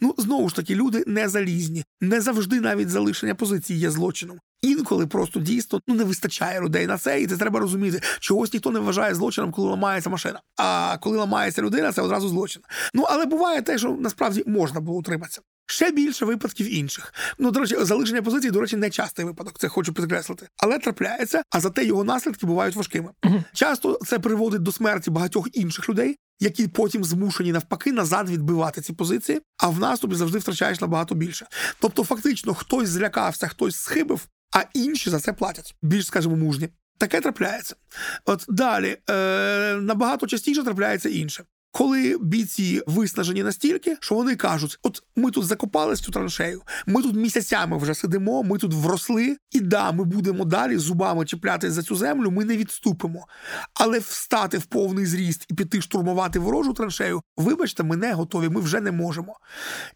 [0.00, 4.38] Ну, знову ж таки, люди не залізні, не завжди навіть залишення позиції є злочином.
[4.62, 8.00] Інколи просто дійсно ну не вистачає людей на це, і це треба розуміти.
[8.20, 10.40] Чогось ніхто не вважає злочином, коли ламається машина.
[10.56, 12.62] А коли ламається людина, це одразу злочин.
[12.94, 15.40] Ну але буває те, що насправді можна було утриматися.
[15.66, 17.14] Ще більше випадків інших.
[17.38, 20.48] Ну, до речі, залишення позиції, до речі, не частий випадок, це хочу підкреслити.
[20.56, 23.10] Але трапляється, а зате його наслідки бувають важкими.
[23.22, 23.44] Uh-huh.
[23.52, 28.92] Часто це приводить до смерті багатьох інших людей, які потім змушені навпаки назад відбивати ці
[28.92, 31.46] позиції, а в наступі завжди втрачаєш набагато більше.
[31.80, 35.74] Тобто, фактично, хтось злякався, хтось схибив, а інші за це платять.
[35.82, 36.68] Більш, скажімо, мужні.
[36.98, 37.76] Таке трапляється.
[38.24, 41.44] От далі е, набагато частіше трапляється інше
[41.76, 47.16] коли бійці виснажені настільки, що вони кажуть: от ми тут закопались цю траншею, ми тут
[47.16, 51.96] місяцями вже сидимо, ми тут вросли, і да, ми будемо далі зубами чіплятись за цю
[51.96, 53.26] землю, ми не відступимо.
[53.74, 58.60] Але встати в повний зріст і піти штурмувати ворожу траншею, вибачте, ми не готові, ми
[58.60, 59.36] вже не можемо.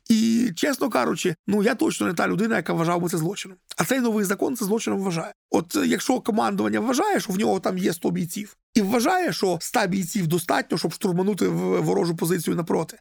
[0.08, 3.58] І чесно кажучи, ну я точно не та людина, яка вважав би це злочином.
[3.76, 5.32] А цей новий закон це злочином вважає.
[5.50, 9.86] От якщо командування вважає, що в нього там є 100 бійців, і вважає, що 100
[9.86, 12.98] бійців достатньо, щоб штурманути в ворожу позицію напроти.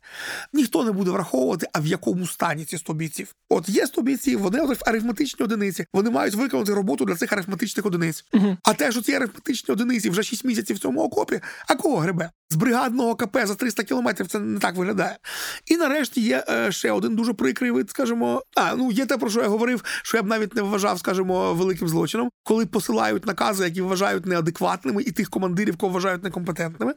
[0.54, 3.36] Ніхто не буде враховувати, а в якому стані ці 100 бійців.
[3.50, 8.26] От є 100 бійців, вони арифметичні одиниці, вони мають виконати роботу для цих арифметичних одиниць.
[8.34, 11.98] uh А те, що ці арифметичні одиниці вже 6 місяців в цьому окопі, а кого
[11.98, 12.30] гребе?
[12.52, 15.18] З бригадного КП за 300 кілометрів це не так виглядає.
[15.66, 19.30] І нарешті є е, ще один дуже прикрий вид, скажімо, а ну є те, про
[19.30, 23.64] що я говорив, що я б навіть не вважав, скажімо, великим злочином, коли посилають накази,
[23.64, 26.94] які вважають неадекватними, і тих командирів, кого вважають некомпетентними.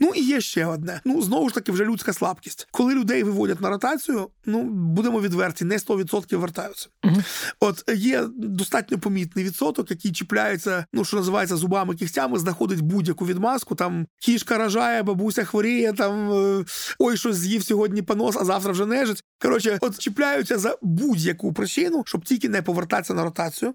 [0.00, 0.93] Ну і є ще одне.
[1.04, 2.68] Ну знову ж таки, вже людська слабкість.
[2.70, 6.88] Коли людей виводять на ротацію, ну будемо відверті, не 100% вертаються.
[7.04, 7.24] uh
[7.60, 13.74] От є достатньо помітний відсоток, який чіпляється, ну що називається зубами кігтями, знаходить будь-яку відмазку.
[13.74, 16.64] Там кішка рожає, бабуся хворіє, там е,
[16.98, 19.24] ой, щось з'їв сьогодні понос, а завтра вже нежить.
[19.44, 23.74] Коротше, от чіпляються за будь-яку причину, щоб тільки не повертатися на ротацію.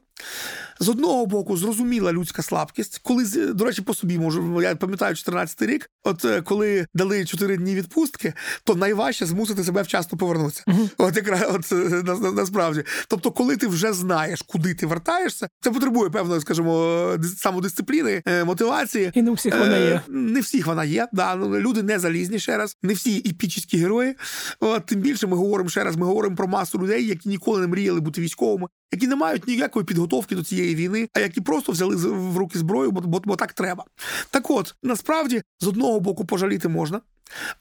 [0.79, 4.61] З одного боку, зрозуміла людська слабкість, коли до речі, по собі можу.
[4.61, 5.89] Я пам'ятаю 14-й рік.
[6.03, 10.63] От е, коли дали 4 дні відпустки, то найважче змусити себе вчасно повернутися.
[10.67, 10.89] Uh-huh.
[10.97, 12.83] От якраз от е, на, на, насправді.
[13.07, 19.11] Тобто, коли ти вже знаєш, куди ти вертаєшся, це потребує певної, скажімо, самодисципліни, е, мотивації.
[19.13, 20.01] І не у всіх вона є.
[20.07, 21.07] Не всіх вона є.
[21.11, 24.15] Да, ну, люди не залізні ще раз, не всі епічні герої.
[24.59, 25.95] От, Тим більше ми говоримо ще раз.
[25.95, 29.85] Ми говоримо про масу людей, які ніколи не мріяли бути військовими, які не мають ніякої
[29.85, 33.53] підготовки до цієї війни, а які просто взяли в руки зброю, бо, бо, бо так
[33.53, 33.85] треба.
[34.29, 37.01] Так от насправді з одного боку пожаліти можна.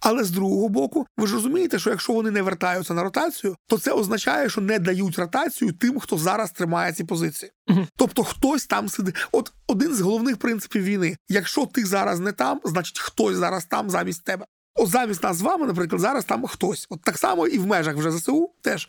[0.01, 3.79] Але з другого боку, ви ж розумієте, що якщо вони не вертаються на ротацію, то
[3.79, 7.53] це означає, що не дають ротацію тим, хто зараз тримає ці позиції.
[7.69, 9.15] uh Тобто хтось там сидить.
[9.33, 13.91] От один з головних принципів війни: якщо ти зараз не там, значить хтось зараз там
[13.91, 14.47] замість тебе.
[14.79, 16.87] От замість нас з вами, наприклад, зараз там хтось.
[16.91, 18.89] От так само і в межах вже ЗСУ теж.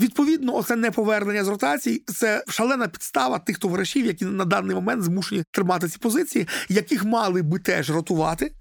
[0.00, 5.44] Відповідно, оце неповернення з ротацій це шалена підстава тих товаришів, які на даний момент змушені
[5.50, 8.52] тримати ці позиції, яких мали би теж ротувати,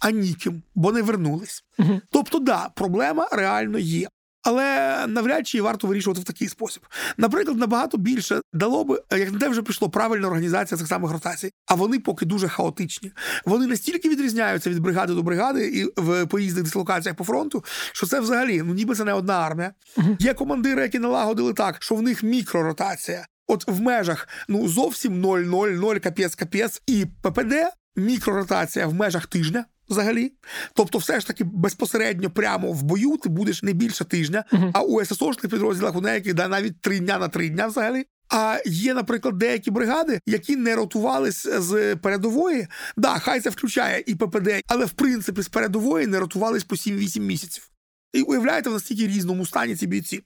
[0.00, 1.64] а ніким, бо не вернулись.
[1.78, 2.00] Угу.
[2.10, 4.08] Тобто, да, проблема реально є.
[4.42, 6.86] Але навряд чи варто вирішувати в такий спосіб.
[7.16, 11.74] Наприклад, набагато більше дало би, як де вже прийшло правильна організація цих самих ротацій, а
[11.74, 13.12] вони поки дуже хаотичні.
[13.44, 18.20] Вони настільки відрізняються від бригади до бригади і в поїздних дислокаціях по фронту, що це
[18.20, 19.72] взагалі ну ніби це не одна армія.
[20.18, 23.26] Є командири, які налагодили так, що в них мікроротація.
[23.46, 27.54] От в межах ну зовсім 0-0-0, капець, капець, і ППД
[27.96, 30.32] мікроротація в межах тижня взагалі.
[30.74, 34.70] Тобто, все ж таки безпосередньо прямо в бою ти будеш не більше тижня, uh-huh.
[34.74, 38.04] а у ССОшних підрозділах у деяких да, навіть три дня на три дня взагалі.
[38.28, 42.66] А є, наприклад, деякі бригади, які не ротувались з передової.
[42.96, 47.20] Да, хай це включає і ППД, але в принципі з передової не ротувались по 7-8
[47.20, 47.71] місяців.
[48.12, 50.22] І уявляєте, в настільки різному стані ці бійці.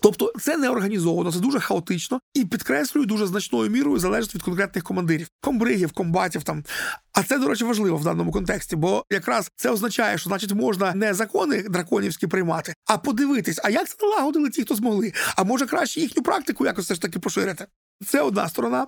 [0.00, 4.84] Тобто, це не організовано, це дуже хаотично і підкреслюю, дуже значною мірою залежить від конкретних
[4.84, 6.64] командирів, комбригів, комбатів там.
[7.12, 10.94] А це, до речі, важливо в даному контексті, бо якраз це означає, що значить можна
[10.94, 15.12] не закони драконівські приймати, а подивитись, а як це налагодили ті, хто змогли.
[15.36, 17.66] А може краще їхню практику якось все ж таки поширити.
[18.04, 18.86] Це одна сторона.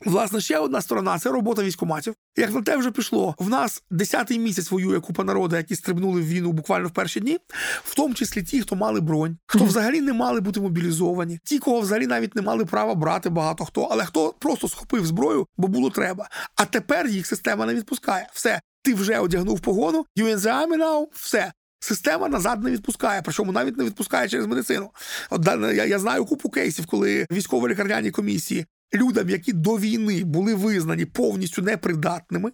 [0.00, 2.14] Власне, ще одна сторона це робота військоматів.
[2.36, 6.28] Як на те вже пішло, в нас десятий місяць воює купа народу, які стрибнули в
[6.28, 7.38] війну буквально в перші дні,
[7.84, 11.80] в тому числі ті, хто мали бронь, хто взагалі не мали бути мобілізовані, ті, кого
[11.80, 15.90] взагалі навіть не мали права брати багато хто, але хто просто схопив зброю, бо було
[15.90, 16.28] треба.
[16.56, 18.28] А тепер їх система не відпускає.
[18.32, 21.52] Все, ти вже одягнув погону, you in the army now, все.
[21.80, 24.90] Система назад не відпускає, причому навіть не відпускає через медицину.
[25.30, 31.04] От я, я знаю купу кейсів, коли військово-лікарняні комісії людям, які до війни були визнані
[31.04, 32.52] повністю непридатними,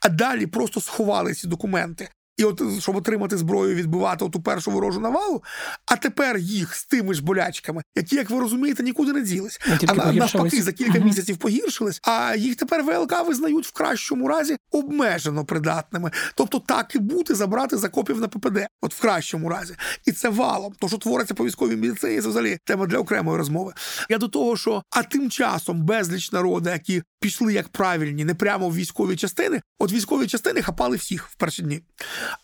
[0.00, 5.00] а далі просто сховали ці документи і от щоб отримати зброю, відбивати оту першу ворожу
[5.00, 5.42] навалу,
[5.86, 9.94] а тепер їх з тими ж болячками, які, як ви розумієте, нікуди не ділись, а
[10.12, 12.00] навпаки за кілька місяців погіршились.
[12.02, 16.10] А їх тепер ВЛК визнають в кращому разі обмежено придатними.
[16.34, 19.74] Тобто так і бути забрати закопів на ППД, от в кращому разі,
[20.06, 20.74] і це валом.
[20.78, 23.72] То, що твориться по військовій медицині, це взагалі тема для окремої розмови.
[24.08, 28.68] Я до того, що а тим часом безліч народу, які пішли як правильні, не прямо
[28.68, 31.80] в військові частини, от військові частини хапали всіх в перші дні.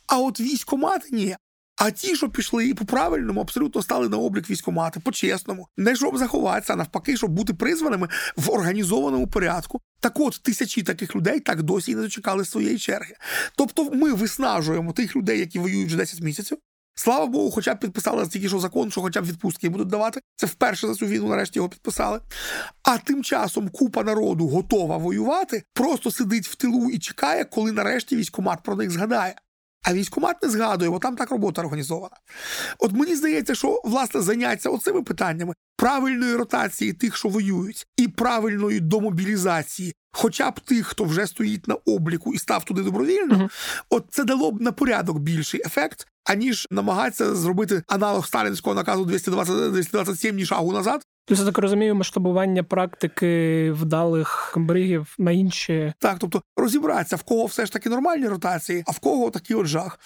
[0.07, 1.37] А от військомати ні.
[1.77, 6.19] А ті, що пішли і по правильному, абсолютно стали на облік військомати, по-чесному, не щоб
[6.19, 9.81] заховатися, а навпаки, щоб бути призваними в організованому порядку.
[10.01, 13.15] Так от тисячі таких людей так досі і не дочекали своєї черги.
[13.57, 16.59] Тобто ми виснажуємо тих людей, які воюють вже 10 місяців.
[17.03, 20.21] Слава Богу, хоча б підписали тільки що закон, що хоча б відпустки будуть давати.
[20.37, 22.21] Це вперше за цю війну, нарешті його підписали.
[22.83, 28.17] А тим часом купа народу готова воювати, просто сидить в тилу і чекає, коли нарешті
[28.17, 29.35] військомат про них згадає.
[29.83, 32.17] А військомат не згадує, бо там так робота організована.
[32.79, 38.81] От мені здається, що власне заняття оцими питаннями правильної ротації тих, що воюють, і правильної
[38.81, 43.51] домобілізації, хоча б тих, хто вже стоїть на обліку і став туди добровільно, uh-huh.
[43.91, 49.73] от це дало б на порядок більший ефект, аніж намагатися зробити аналог сталінського наказу 220,
[49.73, 55.93] 227 ні шагу назад, Тобто, я так розумію, масштабування практики вдалих комбригів на інші.
[55.99, 59.67] Так, тобто розібратися, в кого все ж таки нормальні ротації, а в кого такий от
[59.67, 60.01] жах.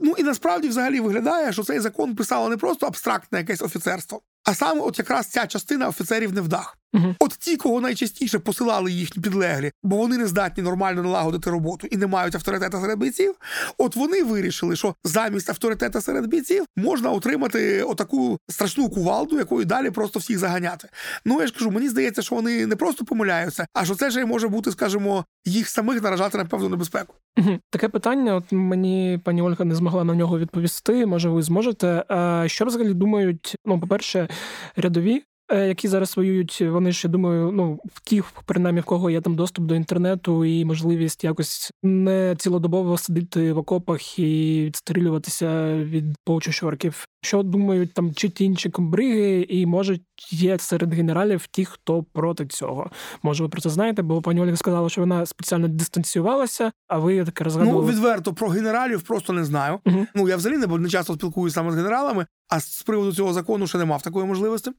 [0.00, 4.54] Ну і насправді взагалі виглядає, що цей закон писало не просто абстрактне якесь офіцерство, а
[4.54, 6.77] саме, от якраз ця частина офіцерів невдах.
[6.92, 7.14] Угу.
[7.20, 11.96] От ті, кого найчастіше посилали їхні підлеглі, бо вони не здатні нормально налагодити роботу і
[11.96, 13.34] не мають авторитета серед бійців.
[13.78, 19.90] От вони вирішили, що замість авторитета серед бійців можна отримати отаку страшну кувалду, якою далі
[19.90, 20.88] просто всіх заганяти.
[21.24, 24.24] Ну я ж кажу, мені здається, що вони не просто помиляються, а що це ж
[24.24, 27.14] може бути, скажімо, їх самих наражати на певну небезпеку.
[27.38, 27.58] Угу.
[27.70, 31.06] Таке питання, от мені пані Ольга не змогла на нього відповісти.
[31.06, 32.04] Може, ви зможете.
[32.08, 33.56] А Що взагалі думають?
[33.66, 34.28] Ну, по перше,
[34.76, 39.20] рядові Е, які зараз воюють, вони ще думаю, ну в тих, принаймні, в кого є
[39.20, 46.04] там доступ до інтернету і можливість якось не цілодобово сидіти в окопах і відстрілюватися від
[46.24, 47.06] получощорків.
[47.20, 49.98] Що думають там чи ті інші комбриги, і може
[50.30, 52.90] є серед генералів ті, хто проти цього.
[53.22, 54.02] Може, ви про це знаєте?
[54.02, 57.86] Бо пані Ольга сказала, що вона спеціально дистанціювалася, а ви таке розгадували?
[57.86, 59.78] Ну, відверто про генералів просто не знаю.
[59.86, 60.06] Угу.
[60.14, 63.66] Ну я взагалі не, не часто спілкуюся саме з генералами, а з приводу цього закону
[63.66, 64.70] ще не мав такої можливості.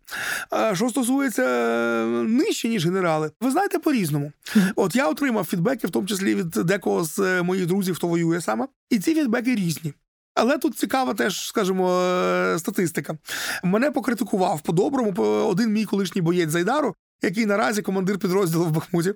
[0.74, 4.32] Що стосується е, нижче, ніж генерали, ви знаєте по-різному.
[4.76, 8.42] От я отримав фідбеки, в тому числі від декого з е, моїх друзів, хто воює
[8.42, 9.94] саме, і ці фідбеки різні.
[10.36, 13.17] Але тут цікава теж, скажімо, е, статистика.
[13.63, 19.13] Мене покритикував по-доброму один мій колишній боєць Зайдару, який наразі командир підрозділу в Бахмуті.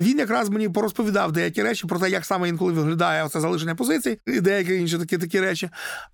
[0.00, 4.20] Він якраз мені порозповідав деякі речі про те, як саме інколи виглядає оце залишення позицій,
[4.26, 5.70] і деякі інші такі такі речі.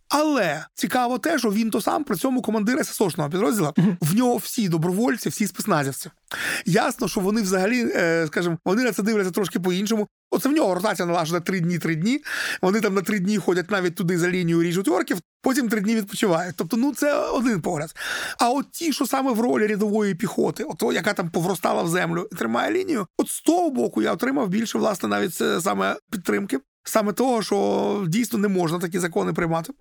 [0.09, 3.73] Але цікаво те, що він то сам при цьому командир ССОшного підрозділу.
[4.01, 6.11] В нього всі добровольці, всі спецназівці.
[6.67, 10.09] Ясно, що вони взагалі, е, скажімо, вони на це дивляться трошки по-іншому.
[10.33, 12.25] Оце в нього ротація налажена три дні, три дні.
[12.63, 15.95] Вони там на три дні ходять навіть туди за лінію ріжуть орків, потім три дні
[15.95, 16.55] відпочивають.
[16.59, 17.95] Тобто, ну це один погляд.
[18.39, 22.29] А от ті, що саме в ролі рядової піхоти, от яка там повростала в землю
[22.33, 26.59] і тримає лінію, от з того боку я отримав більше власне навіть е, саме підтримки.
[26.85, 29.73] Саме того, що дійсно не можна такі закони приймати.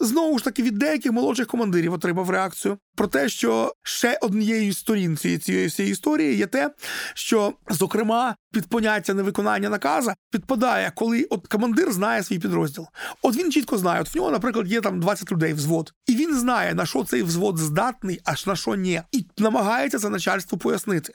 [0.00, 5.16] Знову ж таки, від деяких молодших командирів отримав реакцію про те, що ще однією сторін
[5.16, 6.70] цієї всієї історії є те,
[7.14, 12.86] що, зокрема, під поняття невиконання наказа підпадає, коли от командир знає свій підрозділ.
[13.22, 16.34] От він чітко знає, от в нього, наприклад, є там 20 людей взвод, і він
[16.34, 21.12] знає, на що цей взвод здатний, аж на що ні, і намагається це начальству пояснити.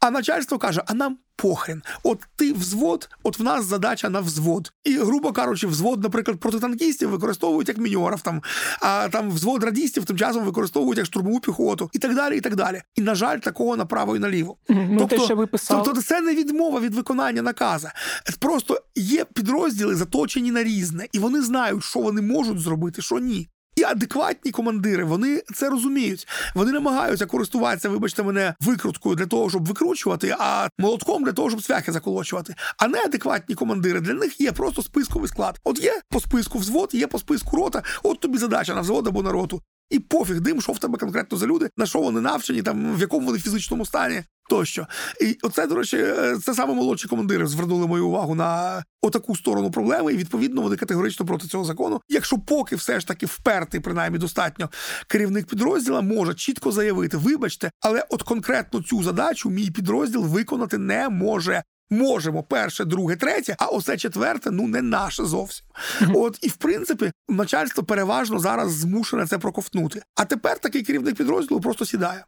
[0.00, 1.82] А начальство каже: а нам похрен.
[2.02, 4.72] От ти взвод, от в нас задача на взвод.
[4.84, 8.42] І, грубо кажучи, взвод, наприклад, проти танкістів використовують як міньорів, там,
[8.80, 12.36] а там взвод радістів тим часом використовують як штурмову піхоту і так далі.
[12.36, 12.82] І так далі.
[12.94, 14.56] І, на жаль, такого направо і наліво.
[14.68, 15.82] Ну, тобто, те, що ви писали...
[15.84, 17.92] тобто це не відмова від виконання наказа.
[18.38, 23.48] Просто є підрозділи заточені на різне, і вони знають, що вони можуть зробити, що ні.
[23.76, 26.28] І адекватні командири вони це розуміють.
[26.54, 31.62] Вони намагаються користуватися, вибачте, мене викруткою для того, щоб викручувати, а молотком для того, щоб
[31.62, 32.54] цвяхи заколочувати.
[32.78, 35.60] А неадекватні командири для них є просто списковий склад.
[35.64, 37.82] От є по списку взвод, є по списку рота.
[38.02, 39.62] От тобі задача на взвод або на роту.
[39.92, 43.00] І пофіг дим, що в тебе конкретно за люди, на що вони навчені, там в
[43.00, 44.86] якому вони фізичному стані тощо.
[45.20, 49.70] І оце, до речі, е, це саме молодші командири звернули мою увагу на отаку сторону
[49.70, 52.00] проблеми, і відповідно вони категорично проти цього закону.
[52.08, 54.70] Якщо поки все ж таки впертий, принаймні достатньо
[55.06, 61.08] керівник підрозділа може чітко заявити: вибачте, але от конкретно цю задачу мій підрозділ виконати не
[61.08, 61.62] може
[61.92, 65.66] можемо перше, друге, третє, а оце четверте ну не наше зовсім.
[66.14, 70.02] От і в принципі начальство переважно зараз змушене це проковтнути.
[70.16, 72.24] А тепер такий керівник підрозділу просто сідає.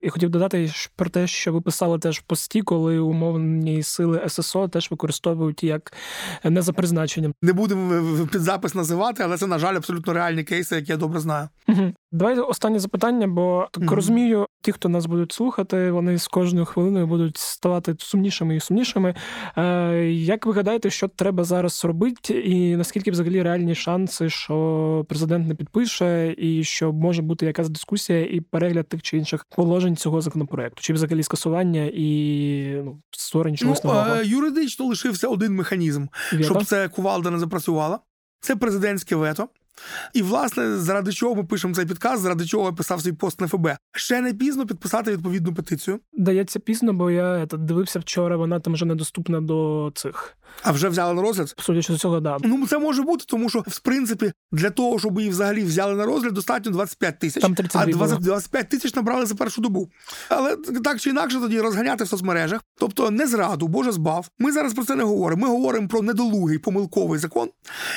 [0.00, 4.68] І хотів додати про те, що ви писали теж в пості, коли умовні сили ССО
[4.68, 5.92] теж використовують як
[6.44, 7.32] не за призначенням.
[7.42, 11.20] Не будемо під запис називати, але це на жаль абсолютно реальні кейси, які я добре
[11.20, 11.48] знаю.
[12.12, 13.94] Давайте останнє запитання, бо так mm-hmm.
[13.94, 19.14] розумію, ті, хто нас будуть слухати, вони з кожною хвилиною будуть ставати сумнішими і сумнішими.
[19.56, 25.48] Е, Як ви гадаєте, що треба зараз робити, і наскільки взагалі реальні шанси, що президент
[25.48, 30.20] не підпише, і що може бути якась дискусія і перегляд тих чи інших положень цього
[30.20, 34.14] законопроекту, чи взагалі скасування і ну, створення чогось ну, нового?
[34.14, 36.44] Е, юридично лишився один механізм, Вєто?
[36.44, 37.98] щоб це кувалда не запрацювала.
[38.40, 39.48] Це президентське вето.
[40.12, 43.48] І, власне, заради чого ми пишемо цей підказ, заради чого я писав свій пост на
[43.48, 43.68] ФБ.
[43.92, 46.00] Ще не пізно підписати відповідну петицію.
[46.12, 50.36] Дається пізно, бо я дивився вчора, вона там вже недоступна до цих.
[50.62, 51.54] А вже взяли на розгляд?
[51.58, 52.38] Судячи з цього, да.
[52.42, 56.06] Ну це може бути, тому що в принципі для того, щоб її взагалі взяли на
[56.06, 57.42] розгляд, достатньо 25 тисяч.
[57.42, 59.90] Там а 20, 25 тисяч набрали за першу добу.
[60.28, 64.28] Але так чи інакше тоді розганяти в соцмережах, тобто не зраду, Боже збав.
[64.38, 65.42] Ми зараз про це не говоримо.
[65.42, 67.48] Ми говоримо про недолугий помилковий закон,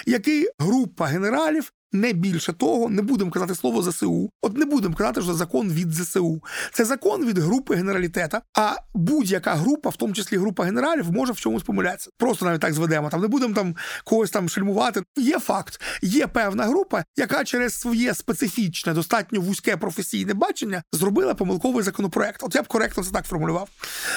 [0.06, 4.30] який група генералів не більше того, не будемо казати слово ЗСУ.
[4.41, 6.43] От не будемо казати, що закон від ЗСУ.
[6.73, 8.41] Це закон від групи генералітета.
[8.57, 12.09] А будь-яка група, в тому числі група генералів, може в чомусь помилятися.
[12.18, 13.09] Просто навіть так зведемо.
[13.09, 15.01] Там не будемо там когось там шельмувати.
[15.18, 21.84] Є факт, є певна група, яка через своє специфічне, достатньо вузьке професійне бачення зробила помилковий
[21.84, 22.43] законопроект.
[22.43, 23.69] От я б коректно це так формулював.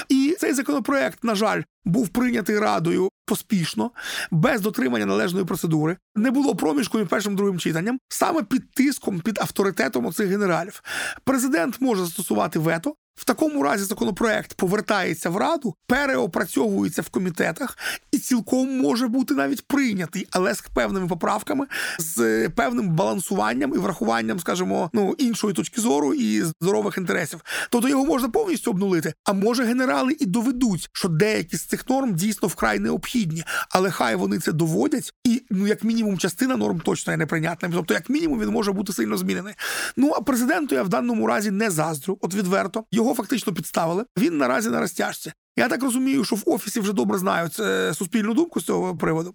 [0.08, 3.90] І цей законопроект, на жаль, був прийнятий радою поспішно,
[4.30, 5.96] без дотримання належної процедури.
[6.14, 10.82] Не було проміжку між першим другим читанням, саме під тиском, під авторитетом оцих генералів.
[11.24, 17.78] Президент може застосувати вето, в такому разі законопроект повертається в раду, переопрацьовується в комітетах
[18.12, 21.66] і цілком може бути навіть прийнятий, але з певними поправками,
[21.98, 27.40] з певним балансуванням і врахуванням, скажімо, ну іншої точки зору і здорових інтересів.
[27.70, 29.14] Тобто його можна повністю обнулити.
[29.24, 34.16] А може генерали і доведуть, що деякі з цих норм дійсно вкрай необхідні, але хай
[34.16, 37.72] вони це доводять, і ну як мінімум частина норм точно є неприйнятним.
[37.72, 39.54] Тобто, як мінімум, він може бути сильно змінений.
[39.96, 44.04] Ну а президенту я в даному разі не заздрю, от відверто його його фактично підставили.
[44.18, 45.32] Він наразі на розтяжці.
[45.56, 49.34] Я так розумію, що в офісі вже добре знають е, суспільну думку з цього приводу.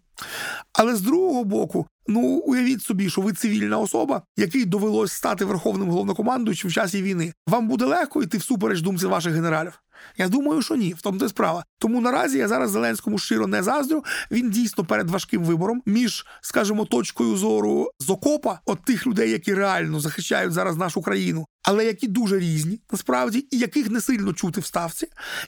[0.73, 5.89] Але з другого боку, ну уявіть собі, що ви цивільна особа, якій довелось стати верховним
[5.89, 7.33] головнокомандуючим в часі війни.
[7.47, 9.79] Вам буде легко йти всупереч думці ваших генералів.
[10.17, 11.65] Я думаю, що ні, в тому то справа.
[11.77, 14.03] Тому наразі я зараз Зеленському щиро не заздрю.
[14.31, 19.53] Він дійсно перед важким вибором між, скажімо, точкою зору з окопа от тих людей, які
[19.53, 24.61] реально захищають зараз нашу країну, але які дуже різні насправді, і яких не сильно чути
[24.61, 25.07] в ставці,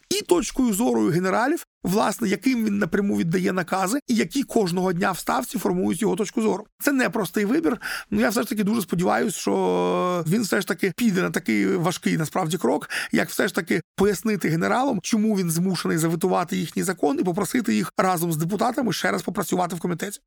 [0.09, 5.17] і точкою зору генералів, власне, яким він напряму віддає накази, і які кожного дня в
[5.17, 6.65] ставці формують його точку зору.
[6.79, 7.77] Це не простий вибір.
[8.11, 11.75] Ну я все ж таки дуже сподіваюся, що він все ж таки піде на такий
[11.75, 17.19] важкий насправді крок, як все ж таки пояснити генералам, чому він змушений завитувати їхній закон
[17.19, 20.19] і попросити їх разом з депутатами ще раз попрацювати в комітеті.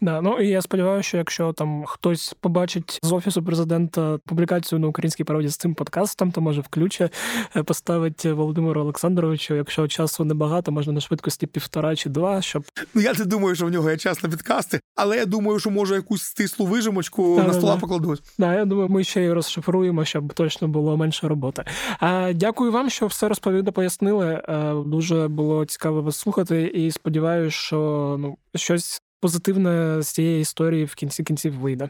[0.00, 4.86] Да, ну і я сподіваюся, що якщо там хтось побачить з офісу президента публікацію на
[4.86, 7.10] українській правді з цим подкастом, то може включе
[7.64, 9.54] поставить Володимиру Олександровичу.
[9.54, 12.64] Якщо часу небагато, можна на швидкості півтора чи два, щоб
[12.94, 15.70] ну я не думаю, що в нього є час на підкасти, але я думаю, що
[15.70, 17.80] може якусь стислу вижимочку да, на стола да.
[17.80, 18.22] покладуть.
[18.38, 21.64] Да, я думаю, ми ще й розшифруємо, щоб точно було менше роботи.
[22.00, 24.42] А дякую вам, що все розповіли, пояснили.
[24.86, 30.94] Дуже було цікаво вас слухати, і сподіваюся, що ну щось позитивне з цієї історії в
[30.94, 31.88] кінці кінців вийде.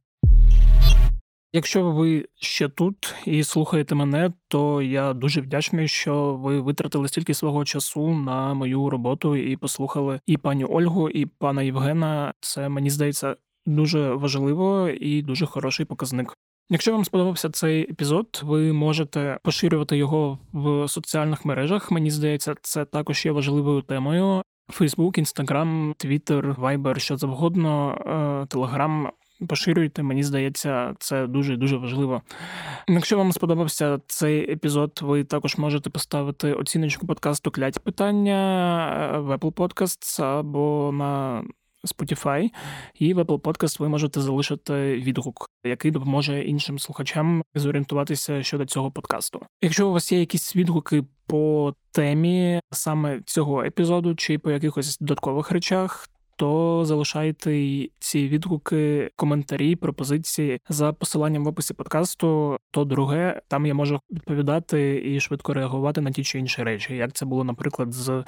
[1.55, 7.35] Якщо ви ще тут і слухаєте мене, то я дуже вдячний, що ви витратили стільки
[7.35, 12.35] свого часу на мою роботу і послухали і пані Ольгу, і пана Євгена.
[12.41, 16.35] Це мені здається дуже важливо і дуже хороший показник.
[16.71, 21.91] Якщо вам сподобався цей епізод, ви можете поширювати його в соціальних мережах.
[21.91, 24.43] Мені здається, це також є важливою темою.
[24.71, 29.11] Фейсбук, Інстаграм, Твіттер, Вайбер, що завгодно, Телеграм.
[29.49, 32.23] Поширюйте, мені здається, це дуже дуже важливо.
[32.89, 39.53] Якщо вам сподобався цей епізод, ви також можете поставити оціночку подкасту клять питання в Apple
[39.53, 41.43] Podcasts або на
[41.85, 42.51] Spotify,
[42.95, 48.91] і в Apple Podcast ви можете залишити відгук, який допоможе іншим слухачам зорієнтуватися щодо цього
[48.91, 49.41] подкасту.
[49.63, 55.51] Якщо у вас є якісь відгуки по темі саме цього епізоду, чи по якихось додаткових
[55.51, 56.09] речах,
[56.43, 62.57] то залишайте ці відгуки, коментарі, пропозиції за посиланням в описі подкасту.
[62.71, 67.13] То друге, там я можу відповідати і швидко реагувати на ті чи інші речі, як
[67.13, 68.25] це було, наприклад, з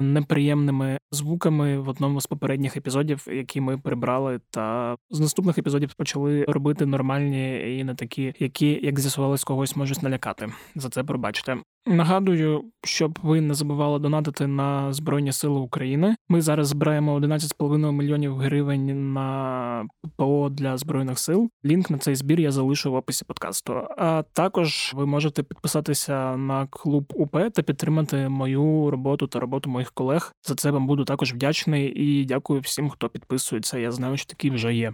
[0.00, 6.44] неприємними звуками в одному з попередніх епізодів, які ми прибрали, та з наступних епізодів почали
[6.44, 10.52] робити нормальні і не такі, які як з'ясувалось, когось можуть налякати.
[10.74, 11.56] За це пробачте.
[11.86, 16.16] Нагадую, щоб ви не забували донатити на Збройні Сили України.
[16.28, 21.50] Ми зараз збираємо 11,5 мільйонів гривень на ПО для збройних сил.
[21.64, 23.74] Лінк на цей збір я залишу в описі подкасту.
[23.98, 29.92] А також ви можете підписатися на клуб УП та підтримати мою роботу та роботу моїх
[29.92, 30.32] колег.
[30.42, 33.78] За це вам буду також вдячний і дякую всім, хто підписується.
[33.78, 34.92] Я знаю, що такі вже є.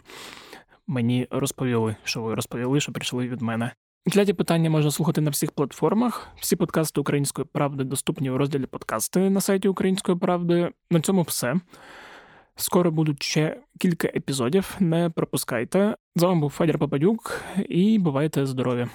[0.86, 3.72] Мені розповіли, що ви розповіли, що прийшли від мене.
[4.12, 6.28] Кляті питання можна слухати на всіх платформах.
[6.36, 10.70] Всі подкасти Української правди доступні у розділі подкасти на сайті Української правди.
[10.90, 11.54] На цьому все.
[12.56, 14.76] Скоро будуть ще кілька епізодів.
[14.80, 15.96] Не пропускайте.
[16.16, 18.86] З вами був Федір Попадюк і бувайте здорові!